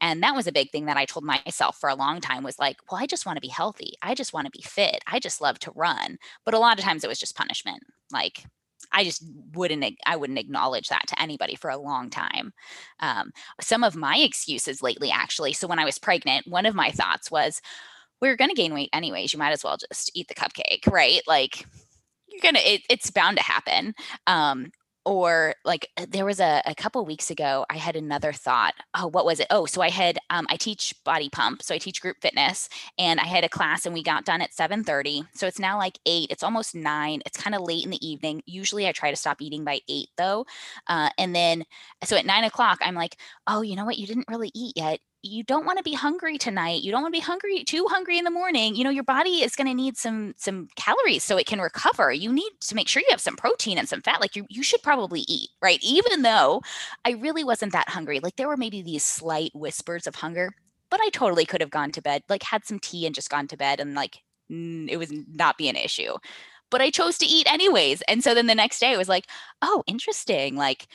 [0.00, 2.58] And that was a big thing that i told myself for a long time was
[2.58, 3.94] like well i just want to be healthy.
[4.02, 5.02] I just want to be fit.
[5.06, 6.18] I just love to run.
[6.44, 7.82] But a lot of times it was just punishment.
[8.12, 8.44] Like
[8.92, 12.52] i just wouldn't i wouldn't acknowledge that to anybody for a long time.
[13.00, 16.90] Um, some of my excuses lately actually so when i was pregnant one of my
[16.90, 17.60] thoughts was
[18.20, 19.32] we're going to gain weight anyways.
[19.32, 21.20] You might as well just eat the cupcake right?
[21.26, 21.66] Like
[22.28, 23.94] you're gonna it, it's bound to happen.
[24.26, 24.70] Um
[25.06, 29.06] or like uh, there was a, a couple weeks ago i had another thought oh
[29.06, 29.46] what was it?
[29.50, 33.20] Oh so i had um, i teach body pump so i teach group fitness and
[33.20, 36.26] i had a class and we got done at 7.30 so it's now like 8
[36.30, 39.40] it's almost 9 it's kind of late in the evening usually i try to stop
[39.40, 40.44] eating by 8 though
[40.88, 41.64] uh, and then
[42.04, 43.16] so at 9 o'clock i'm like
[43.46, 46.38] oh you know what you didn't really eat yet you don't want to be hungry
[46.38, 49.04] tonight you don't want to be hungry too hungry in the morning you know your
[49.04, 52.74] body is going to need some some calories so it can recover you need to
[52.74, 55.50] make sure you have some protein and some fat like you you should probably eat
[55.62, 55.80] right?
[55.82, 56.62] Even though
[57.04, 60.52] i really wasn't that hungry like there were maybe these slight whispers of hunger
[60.90, 63.48] but i totally could have gone to bed like had some tea and just gone
[63.48, 66.14] to bed and like it was not be an issue
[66.70, 69.26] but i chose to eat anyways and so then the next day it was like
[69.62, 70.86] oh interesting like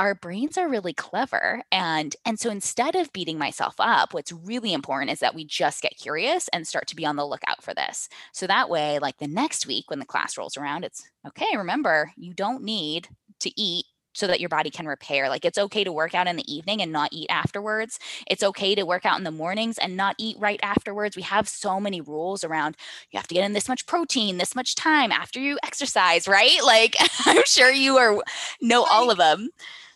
[0.00, 4.72] our brains are really clever and and so instead of beating myself up what's really
[4.72, 7.74] important is that we just get curious and start to be on the lookout for
[7.74, 8.08] this.
[8.32, 12.12] So that way like the next week when the class rolls around it's okay remember
[12.16, 13.08] you don't need
[13.40, 15.28] to eat so that your body can repair.
[15.28, 18.00] Like it's okay to work out in the evening and not eat afterwards.
[18.26, 21.14] It's okay to work out in the mornings and not eat right afterwards.
[21.14, 22.76] We have so many rules around
[23.12, 26.58] you have to get in this much protein this much time after you exercise right?
[26.64, 28.22] Like i'm sure you are
[28.60, 29.50] know all of them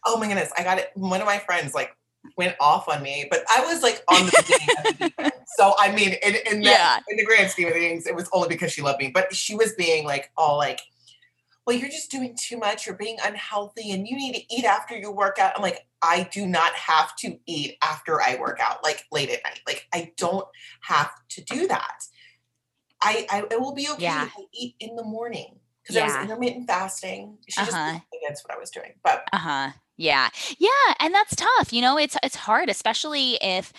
[0.07, 0.91] oh my goodness, I got it.
[0.95, 1.97] One of my friends like
[2.37, 5.15] went off on me, but I was like on the beginning of the deep.
[5.57, 6.99] So I mean, in, in that Yeah.
[7.09, 9.11] in the grand scheme of things, it was only because she loved me.
[9.15, 10.81] But she was being like all like,
[11.67, 12.87] "Well, you're just doing too much.
[12.87, 16.29] You're being unhealthy, and you need to eat after you work out." I'm like, I
[16.33, 19.61] do not have to eat after I work out, like late at night.
[19.67, 20.47] Like I don't
[20.81, 22.05] have to do that.
[23.03, 24.25] I I it will be okay Yeah.
[24.25, 25.61] if I eat in the morning.
[25.83, 27.37] because I was intermittent fasting.
[27.47, 28.01] She just Uh-huh.
[28.25, 28.95] against what I was doing.
[29.05, 29.71] But Uh-huh.
[29.99, 30.29] Yeah.
[30.59, 30.69] Yeah,
[30.99, 31.73] and that's tough.
[31.73, 33.73] You know, it's it's hard, especially if,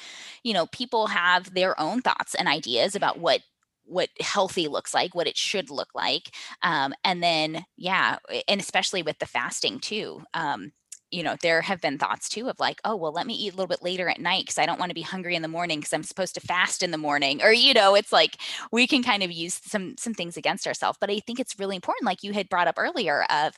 [0.43, 3.41] you know, people have their own thoughts and ideas about what
[3.87, 6.31] what healthy looks like, what it should look like.
[6.63, 10.23] Um, and then, yeah, and especially with the fasting too.
[10.33, 10.71] Um,
[11.11, 13.55] you know, there have been thoughts too of like, oh, well, let me eat a
[13.55, 15.79] little bit later at night because I don't want to be hungry in the morning
[15.79, 17.43] because I'm supposed to fast in the morning.
[17.43, 18.37] Or, you know, it's like
[18.71, 20.97] we can kind of use some some things against ourselves.
[20.99, 23.53] But I think it's really important, like you had brought up earlier, of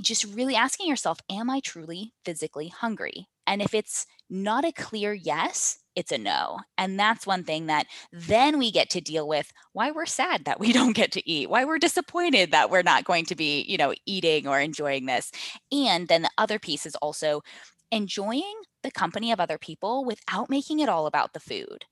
[0.00, 3.28] just really asking yourself, am I truly physically hungry?
[3.46, 6.58] And if it's not a clear yes, it's a no.
[6.78, 10.60] And that's one thing that then we get to deal with why we're sad that
[10.60, 13.76] we don't get to eat, why we're disappointed that we're not going to be, you
[13.76, 15.32] know, eating or enjoying this.
[15.72, 17.42] And then the other piece is also
[17.90, 21.84] enjoying the company of other people without making it all about the food.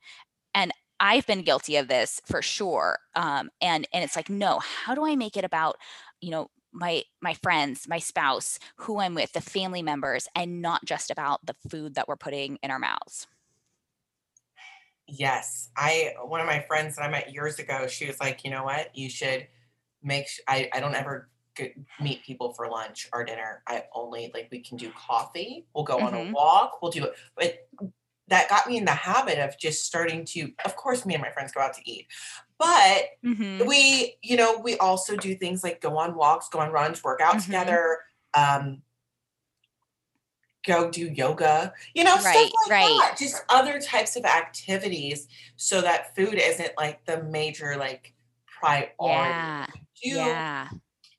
[0.55, 2.99] And I've been guilty of this for sure.
[3.14, 5.76] Um, and and it's like, no, how do I make it about,
[6.20, 6.49] you know,
[6.79, 11.45] my my friends, my spouse, who I'm with, the family members, and not just about
[11.47, 13.26] the food that we're putting in our mouths.
[15.07, 18.51] yes, I one of my friends that I met years ago, she was like, you
[18.51, 18.97] know what?
[18.97, 19.49] You should
[20.03, 23.62] make sh- I, I don't ever get, meet people for lunch or dinner.
[23.66, 25.66] I only like we can do coffee.
[25.74, 26.81] We'll go on a hmm walk.
[26.83, 27.14] We'll do it.
[27.37, 27.68] But
[28.29, 31.31] that got me in the habit of just starting to, of course, me and my
[31.31, 32.07] friends go out to eat.
[32.59, 36.70] But hmm we, you know, we also do things like go on walks, go on
[36.70, 37.99] runs, work out hmm together,
[38.35, 38.83] um,
[40.66, 42.99] go do yoga, you know, stuff Right, like right.
[43.01, 43.16] that.
[43.18, 45.26] Just other types of activities
[45.57, 48.14] so that food isn't like the major like
[48.47, 49.39] priority.
[49.41, 49.66] Yeah.
[50.03, 50.68] Do Yeah.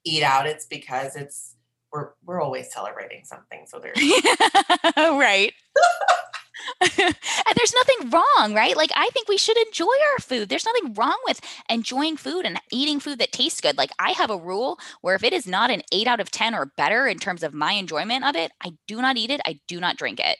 [0.03, 1.55] eat out, it's because it's
[1.91, 3.66] we're we're always celebrating something.
[3.68, 3.97] So there's
[4.97, 5.51] right.
[6.82, 7.16] and
[7.55, 8.76] there's nothing wrong, right?
[8.78, 10.49] Like I think we should enjoy our food.
[10.49, 13.78] There's nothing wrong with enjoying food and eating food that tastes good.
[13.78, 16.55] Like I have a rule where if it is not an 8 out of 10
[16.55, 19.41] or better in terms of my enjoyment of it, I do not eat it.
[19.45, 20.38] I do not drink it.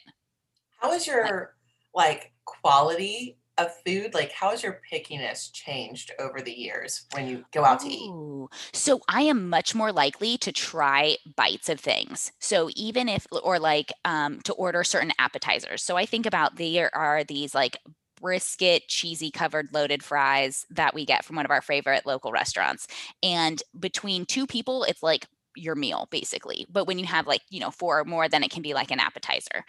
[0.80, 1.56] how is Like your
[1.94, 4.14] like quality of food?
[4.14, 8.50] Like how has your pickiness changed over the years when you go out to eat?
[8.74, 12.32] So I am much more likely to try bites of things.
[12.40, 15.84] So even if, or like um, to order certain appetizers.
[15.84, 17.78] So I think about there are these like
[18.20, 22.88] brisket, cheesy covered loaded fries that we get from one of our favorite local restaurants.
[23.24, 26.66] And between two people, it's like your meal basically.
[26.70, 28.92] But when you have like, you know, four or more, then it can be like
[28.92, 29.64] an appetizer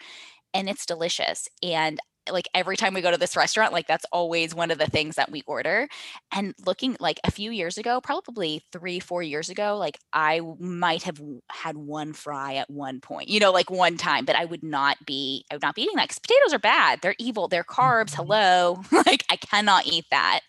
[0.53, 1.47] and it's delicious.
[1.63, 1.99] And
[2.29, 5.15] like every time we go to this restaurant, like that's always one of the things
[5.15, 5.87] that we order.
[6.31, 11.03] And looking like a few years ago, probably three, four years ago, like I might
[11.03, 11.19] have
[11.49, 14.97] had one fry at one point, you know, like one time, but I would not
[15.05, 16.99] be, I would not be eating that because potatoes are bad.
[17.01, 17.47] They're evil.
[17.47, 18.11] They're carbs.
[18.11, 18.15] Mhm.
[18.15, 18.81] Hello.
[18.91, 20.41] like I cannot eat that.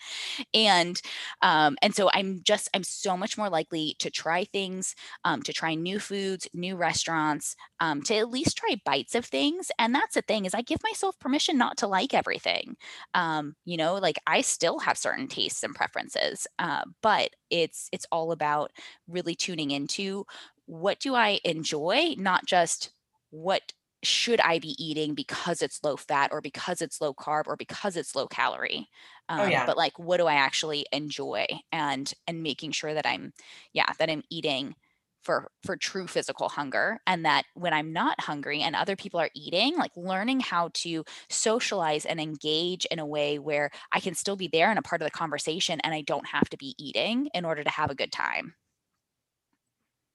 [0.54, 1.00] And
[1.42, 4.94] um, and so I'm just, I'm so much more likely to try things,
[5.24, 9.70] um, to try new foods, new restaurants, um, to at least try bites of things.
[9.78, 12.76] And that's the thing is I give myself permission not to like everything.
[13.14, 18.06] Um, you know, like I still have certain tastes and preferences, uh, but it's it's
[18.12, 18.72] all about
[19.08, 20.26] really tuning into
[20.66, 22.92] what do I enjoy, not just
[23.30, 23.72] what
[24.04, 27.96] should I be eating because it's low fat or because it's low carb or because
[27.96, 28.88] it's low calorie.
[29.36, 29.64] Oh Um, yeah.
[29.64, 33.32] but like what do I actually enjoy and and making sure that I'm
[33.72, 34.74] yeah, that I'm eating
[35.22, 39.30] for for true physical hunger and that when i'm not hungry and other people are
[39.34, 44.36] eating like learning how to socialize and engage in a way where i can still
[44.36, 47.28] be there and a part of the conversation and i don't have to be eating
[47.34, 48.54] in order to have a good time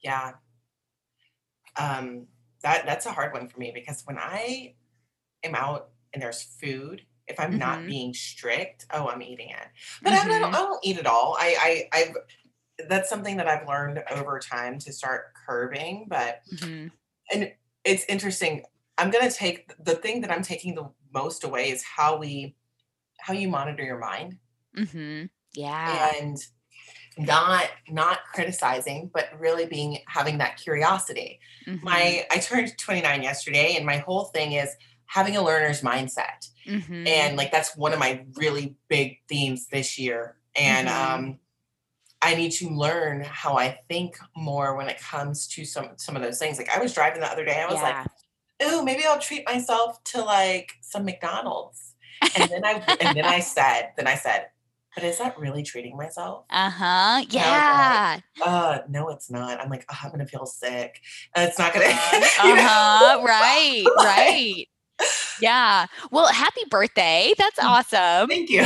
[0.02, 0.38] Yeah.
[1.76, 2.28] Um
[2.64, 4.76] that that's a hard one for me because when I
[5.44, 9.68] am out and there's food, if I'm not mhm being strict, oh, I'm eating it.
[10.04, 11.38] But I don't, I don't eat it all.
[11.40, 12.16] I, I, I've
[12.90, 16.08] that's something that I've learned over time to start curbing.
[16.10, 16.92] But mhm
[17.34, 17.52] and
[17.84, 18.64] it's interesting.
[18.98, 22.56] I'm gonna take the thing that I'm taking the most away is how we
[23.20, 24.38] how you monitor your mind
[24.76, 25.26] Mm-hmm.
[25.54, 26.38] yeah and
[27.18, 31.40] not not criticizing, but really being having that curiosity.
[31.68, 34.70] mhm My I turned 29 yesterday, and my whole thing is
[35.08, 36.50] having a learner's mindset.
[36.68, 40.38] mhm And like that's one of my really big themes this year.
[40.56, 41.40] And mhm um
[42.28, 46.22] I need to learn how I think more when it comes to some some of
[46.22, 46.58] those things.
[46.58, 47.96] Like I was driving the other day, I was like,
[48.60, 51.96] yeah "Ooh, maybe I'll treat myself to like some McDonald's."
[52.36, 54.48] And then I and then I said, then I said,
[54.94, 59.32] "But is that really treating myself?" uh-huh And I was like, yeah "Uh, no, it's
[59.32, 61.00] not." I'm like, oh, "I'm gonna feel sick.
[61.34, 64.66] It's not gonna, uh-huh uh-huh right like, right
[65.40, 68.66] yeah well happy birthday that's awesome thank you.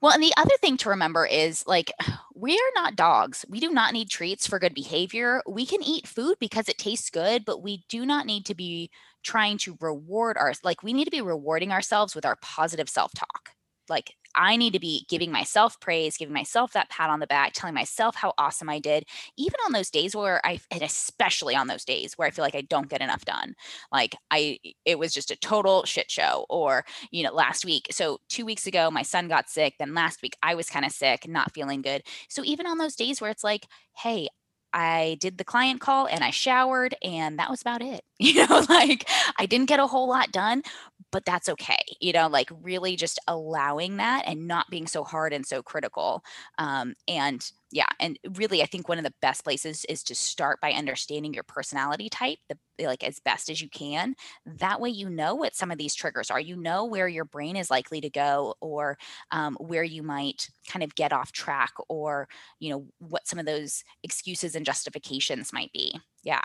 [0.00, 1.92] Well, and the other thing to remember is like,
[2.34, 3.44] we are not dogs.
[3.48, 5.42] We do not need treats for good behavior.
[5.46, 8.90] We can eat food because it tastes good, but we do not need to be
[9.22, 13.50] trying to reward our like we need to be rewarding ourselves with our positive self-talk.
[13.88, 17.52] Like I need to be giving myself praise, giving myself that pat on the back,
[17.54, 19.04] telling myself how awesome I did,
[19.36, 22.54] even on those days where I, and especially on those days where I feel like
[22.54, 23.54] I don't get enough done.
[23.92, 26.46] Like I, it was just a total shit show.
[26.48, 29.74] Or, you know, last week, so two weeks ago, my son got sick.
[29.78, 32.02] Then last week, I was kind of sick, not feeling good.
[32.28, 33.66] So even on those days where it's like,
[33.96, 34.28] hey,
[34.72, 38.02] I did the client call and I showered and that was about it.
[38.20, 39.08] You know, like
[39.38, 40.62] I didn't get a whole lot done,
[41.10, 41.78] but that's okay.
[42.00, 46.22] You know, like really just allowing that and not being so hard and so critical.
[46.58, 50.60] Um, and yeah, and really, I think one of the best places is to start
[50.60, 54.14] by understanding your personality type, the like as best as you can.
[54.44, 56.40] That way, you know what some of these triggers are.
[56.40, 58.98] You know where your brain is likely to go, or
[59.30, 63.46] um, where you might kind of get off track, or you know what some of
[63.46, 66.00] those excuses and justifications might be.
[66.24, 66.42] Yeah.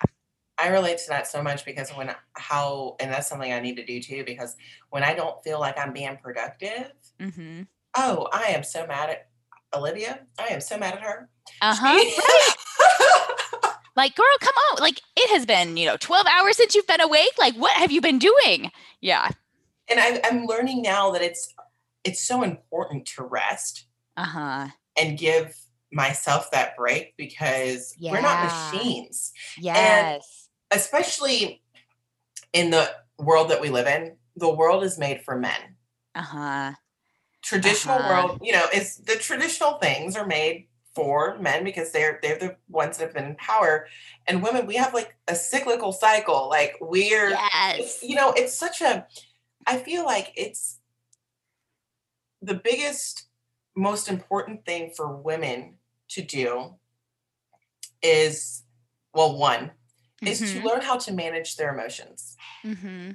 [0.57, 3.85] I relate to that so much because when how and that's something I need to
[3.85, 4.55] do too because
[4.89, 7.63] when I don't feel like I'm being productive, mm-hmm.
[7.97, 9.27] oh, I am so mad at
[9.73, 10.19] Olivia.
[10.39, 11.29] I am so mad at her.
[11.61, 13.73] Uh-huh.
[13.95, 14.81] like, girl, come on.
[14.81, 17.31] Like it has been, you know, 12 hours since you've been awake.
[17.37, 18.71] Like, what have you been doing?
[19.01, 19.29] Yeah.
[19.87, 21.53] And I, I'm learning now that it's
[22.03, 24.67] it's so important to rest uh-huh.
[24.97, 25.55] and give
[25.91, 28.11] myself that break because yeah.
[28.11, 29.31] we're not machines.
[29.57, 30.49] Yes.
[30.71, 31.63] And especially
[32.53, 35.77] in the world that we live in, the world is made for men.
[36.13, 36.73] Uh-huh.
[37.45, 38.27] Traditional uh-huh.
[38.27, 42.55] world, you know, is the traditional things are made for men because they're they're the
[42.69, 43.87] ones that have been in power.
[44.27, 46.49] And women, we have like a cyclical cycle.
[46.49, 47.99] Like we're yes.
[48.01, 49.05] you know, it's such a
[49.67, 50.79] I feel like it's
[52.41, 53.27] the biggest,
[53.75, 55.75] most important thing for women
[56.09, 56.75] to do
[58.01, 58.63] is
[59.13, 60.27] well, one, mm-hmm.
[60.27, 60.67] is to mm-hmm.
[60.67, 62.35] learn how to manage their emotions.
[62.63, 63.11] Mm-hmm.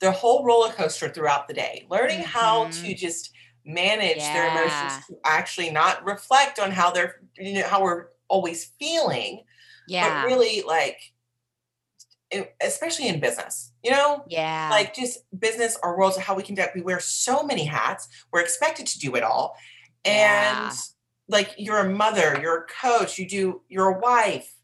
[0.00, 2.38] The whole roller coaster throughout the day, learning mm-hmm.
[2.38, 3.32] how to just
[3.66, 4.32] manage yeah.
[4.32, 9.42] their emotions to actually not reflect on how they're, you know, how we're always feeling,
[9.88, 10.22] yeah.
[10.22, 10.98] but really like,
[12.60, 16.56] especially in business, you know, yeah, like just business or worlds of how we can
[16.74, 18.08] we wear so many hats.
[18.32, 19.56] We're expected to do it all,
[20.04, 20.72] and yeah.
[21.28, 24.54] like you're a mother, you're a coach, you do, you're a wife,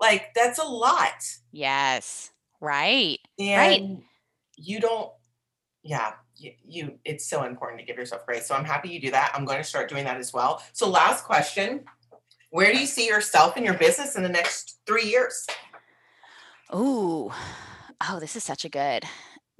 [0.00, 1.22] like that's a lot.
[1.52, 2.30] Yes.
[2.60, 3.18] Right.
[3.38, 3.98] And right.
[4.56, 5.10] you don't,
[5.82, 8.46] yeah, you, you, it's so important to give yourself grace.
[8.46, 9.32] So I'm happy you do that.
[9.34, 10.62] I'm going to start doing that as well.
[10.72, 11.84] So, last question
[12.50, 15.46] Where do you see yourself in your business in the next three years?
[16.70, 17.34] Oh,
[18.08, 19.04] oh, this is such a good,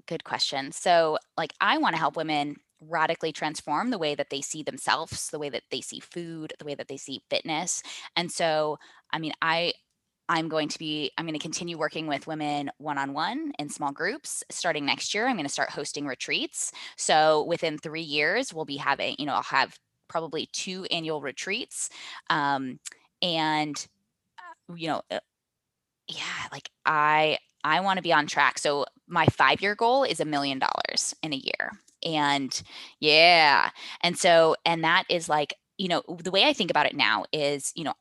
[0.07, 0.73] good question.
[0.73, 5.29] So, like, I want to help women radically transform the way that they see themselves,
[5.31, 7.83] the way that they see food, the way that they see fitness.
[8.17, 8.79] And so,
[9.13, 9.75] I mean, I
[10.29, 13.69] I'm going to be, I'm going to continue working with women one on one in
[13.69, 14.43] small groups.
[14.51, 16.73] Starting next year, I'm going to start hosting retreats.
[16.97, 21.91] So within three years, we'll be having, you know, I'll have probably two annual retreats.
[22.31, 22.79] Um,
[23.21, 23.77] and,
[24.39, 25.21] uh, you know, uh,
[26.09, 28.59] yeah, like I, I want to be on track.
[28.59, 31.73] So my five year goal is a million dollars in a year.
[32.05, 32.63] And
[33.01, 33.71] yeah.
[34.03, 37.25] And so, and that is like, you know, the way I think about it now
[37.33, 37.95] is, you know,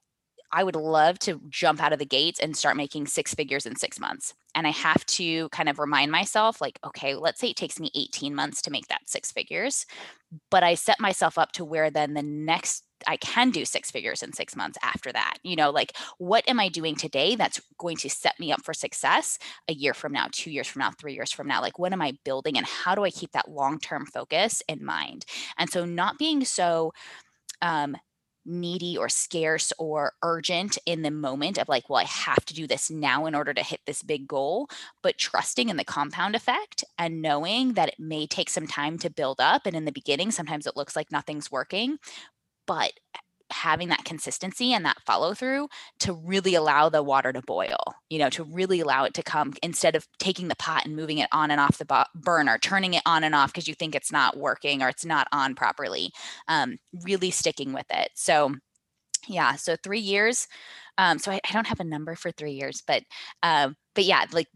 [0.54, 3.76] I would love to jump out of the gates and start making six figures in
[3.76, 4.36] six months.
[4.54, 7.90] And I have to kind of remind myself, like, okay, let's say it takes me
[7.96, 9.88] 18 months to make that six figures.
[10.52, 14.24] But I set myself up to where then the next I can do six figures
[14.24, 15.38] in six months after that.
[15.44, 18.74] You know, like what am I doing today that's going to set me up for
[18.74, 21.62] success a year from now, two years from now, three years from now?
[21.62, 24.86] Like, what am I building and how do I keep that long term focus in
[24.86, 25.26] mind?
[25.58, 26.94] And so, not being so
[27.62, 27.98] um,
[28.46, 32.68] needy or scarce or urgent in the moment of like, well, I have to do
[32.68, 34.70] this now in order to hit this big goal,
[35.02, 39.10] but trusting in the compound effect and knowing that it may take some time to
[39.10, 39.66] build up.
[39.66, 41.98] And in the beginning, sometimes it looks like nothing's working,
[42.68, 42.94] but
[43.54, 45.68] having that consistency and that follow through
[46.00, 47.78] to really allow the water to boil,
[48.10, 51.20] you know, to really allow it to come instead of taking the pot and moving
[51.20, 54.12] it on and off the burner, turning it on and off because you think it's
[54.12, 56.12] not working or it's not on properly,
[56.48, 58.10] um, really sticking with it.
[58.16, 58.56] So,
[59.28, 60.48] yeah, so three years.
[60.98, 63.04] Um, so I, I, don't have a number for three years, but
[63.42, 64.48] uh, but yeah, like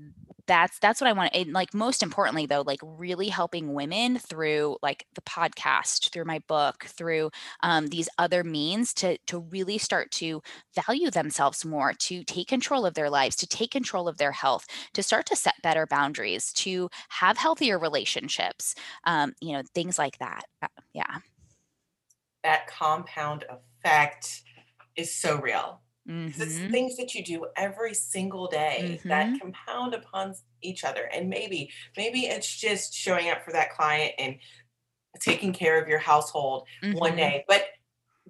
[0.48, 1.36] that's that's what I want.
[1.36, 6.40] And like most importantly, though, like really helping women through like the podcast, through my
[6.48, 7.32] book, through
[7.64, 10.42] um, these other means to to really start to
[10.76, 14.66] value themselves more, to take control of their lives, to take control of their health,
[14.94, 18.76] to start to set better boundaries, to have healthier relationships,
[19.06, 20.44] um, you know, things like that.
[20.62, 21.18] Uh, yeah.
[22.44, 24.42] that compound effect
[24.96, 25.82] is so real.
[26.08, 26.42] Mm-hmm.
[26.42, 29.10] It's things that you do every single day Mm-hmm.
[29.10, 31.04] that compound upon each other.
[31.14, 34.38] And maybe, maybe it's just showing up for that client and
[35.20, 37.18] taking care of your household one Mhm.
[37.18, 37.46] day.
[37.48, 37.66] But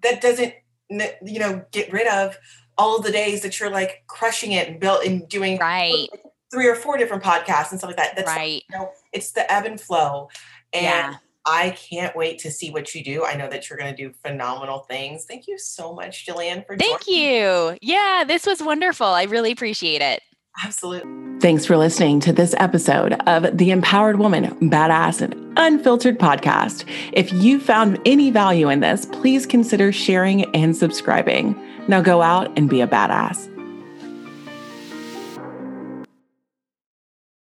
[0.02, 0.54] that doesn't,
[0.90, 2.38] you know, get rid of
[2.78, 6.08] all the days that you're like crushing it and built and doing Right.
[6.52, 8.16] three or four different podcasts and stuff like that.
[8.16, 8.64] That's Right.
[8.70, 10.30] you know, it's the ebb and flow.
[10.74, 11.16] And Yeah.
[11.48, 13.24] I can't wait to see what you do.
[13.24, 15.26] I know that you're going to do phenomenal things.
[15.26, 17.24] Thank you so much, Jillian, for Thank joining.
[17.24, 17.78] you.
[17.82, 19.08] Yeah, this was wonderful.
[19.08, 20.22] I really appreciate it.
[20.64, 21.40] Absolutely.
[21.40, 26.84] Thanks for listening to this episode of the Empowered Woman, Badass, and Unfiltered podcast.
[27.14, 31.56] If you found any value in this, please consider sharing and subscribing.
[31.88, 33.54] Now go out and be a badass.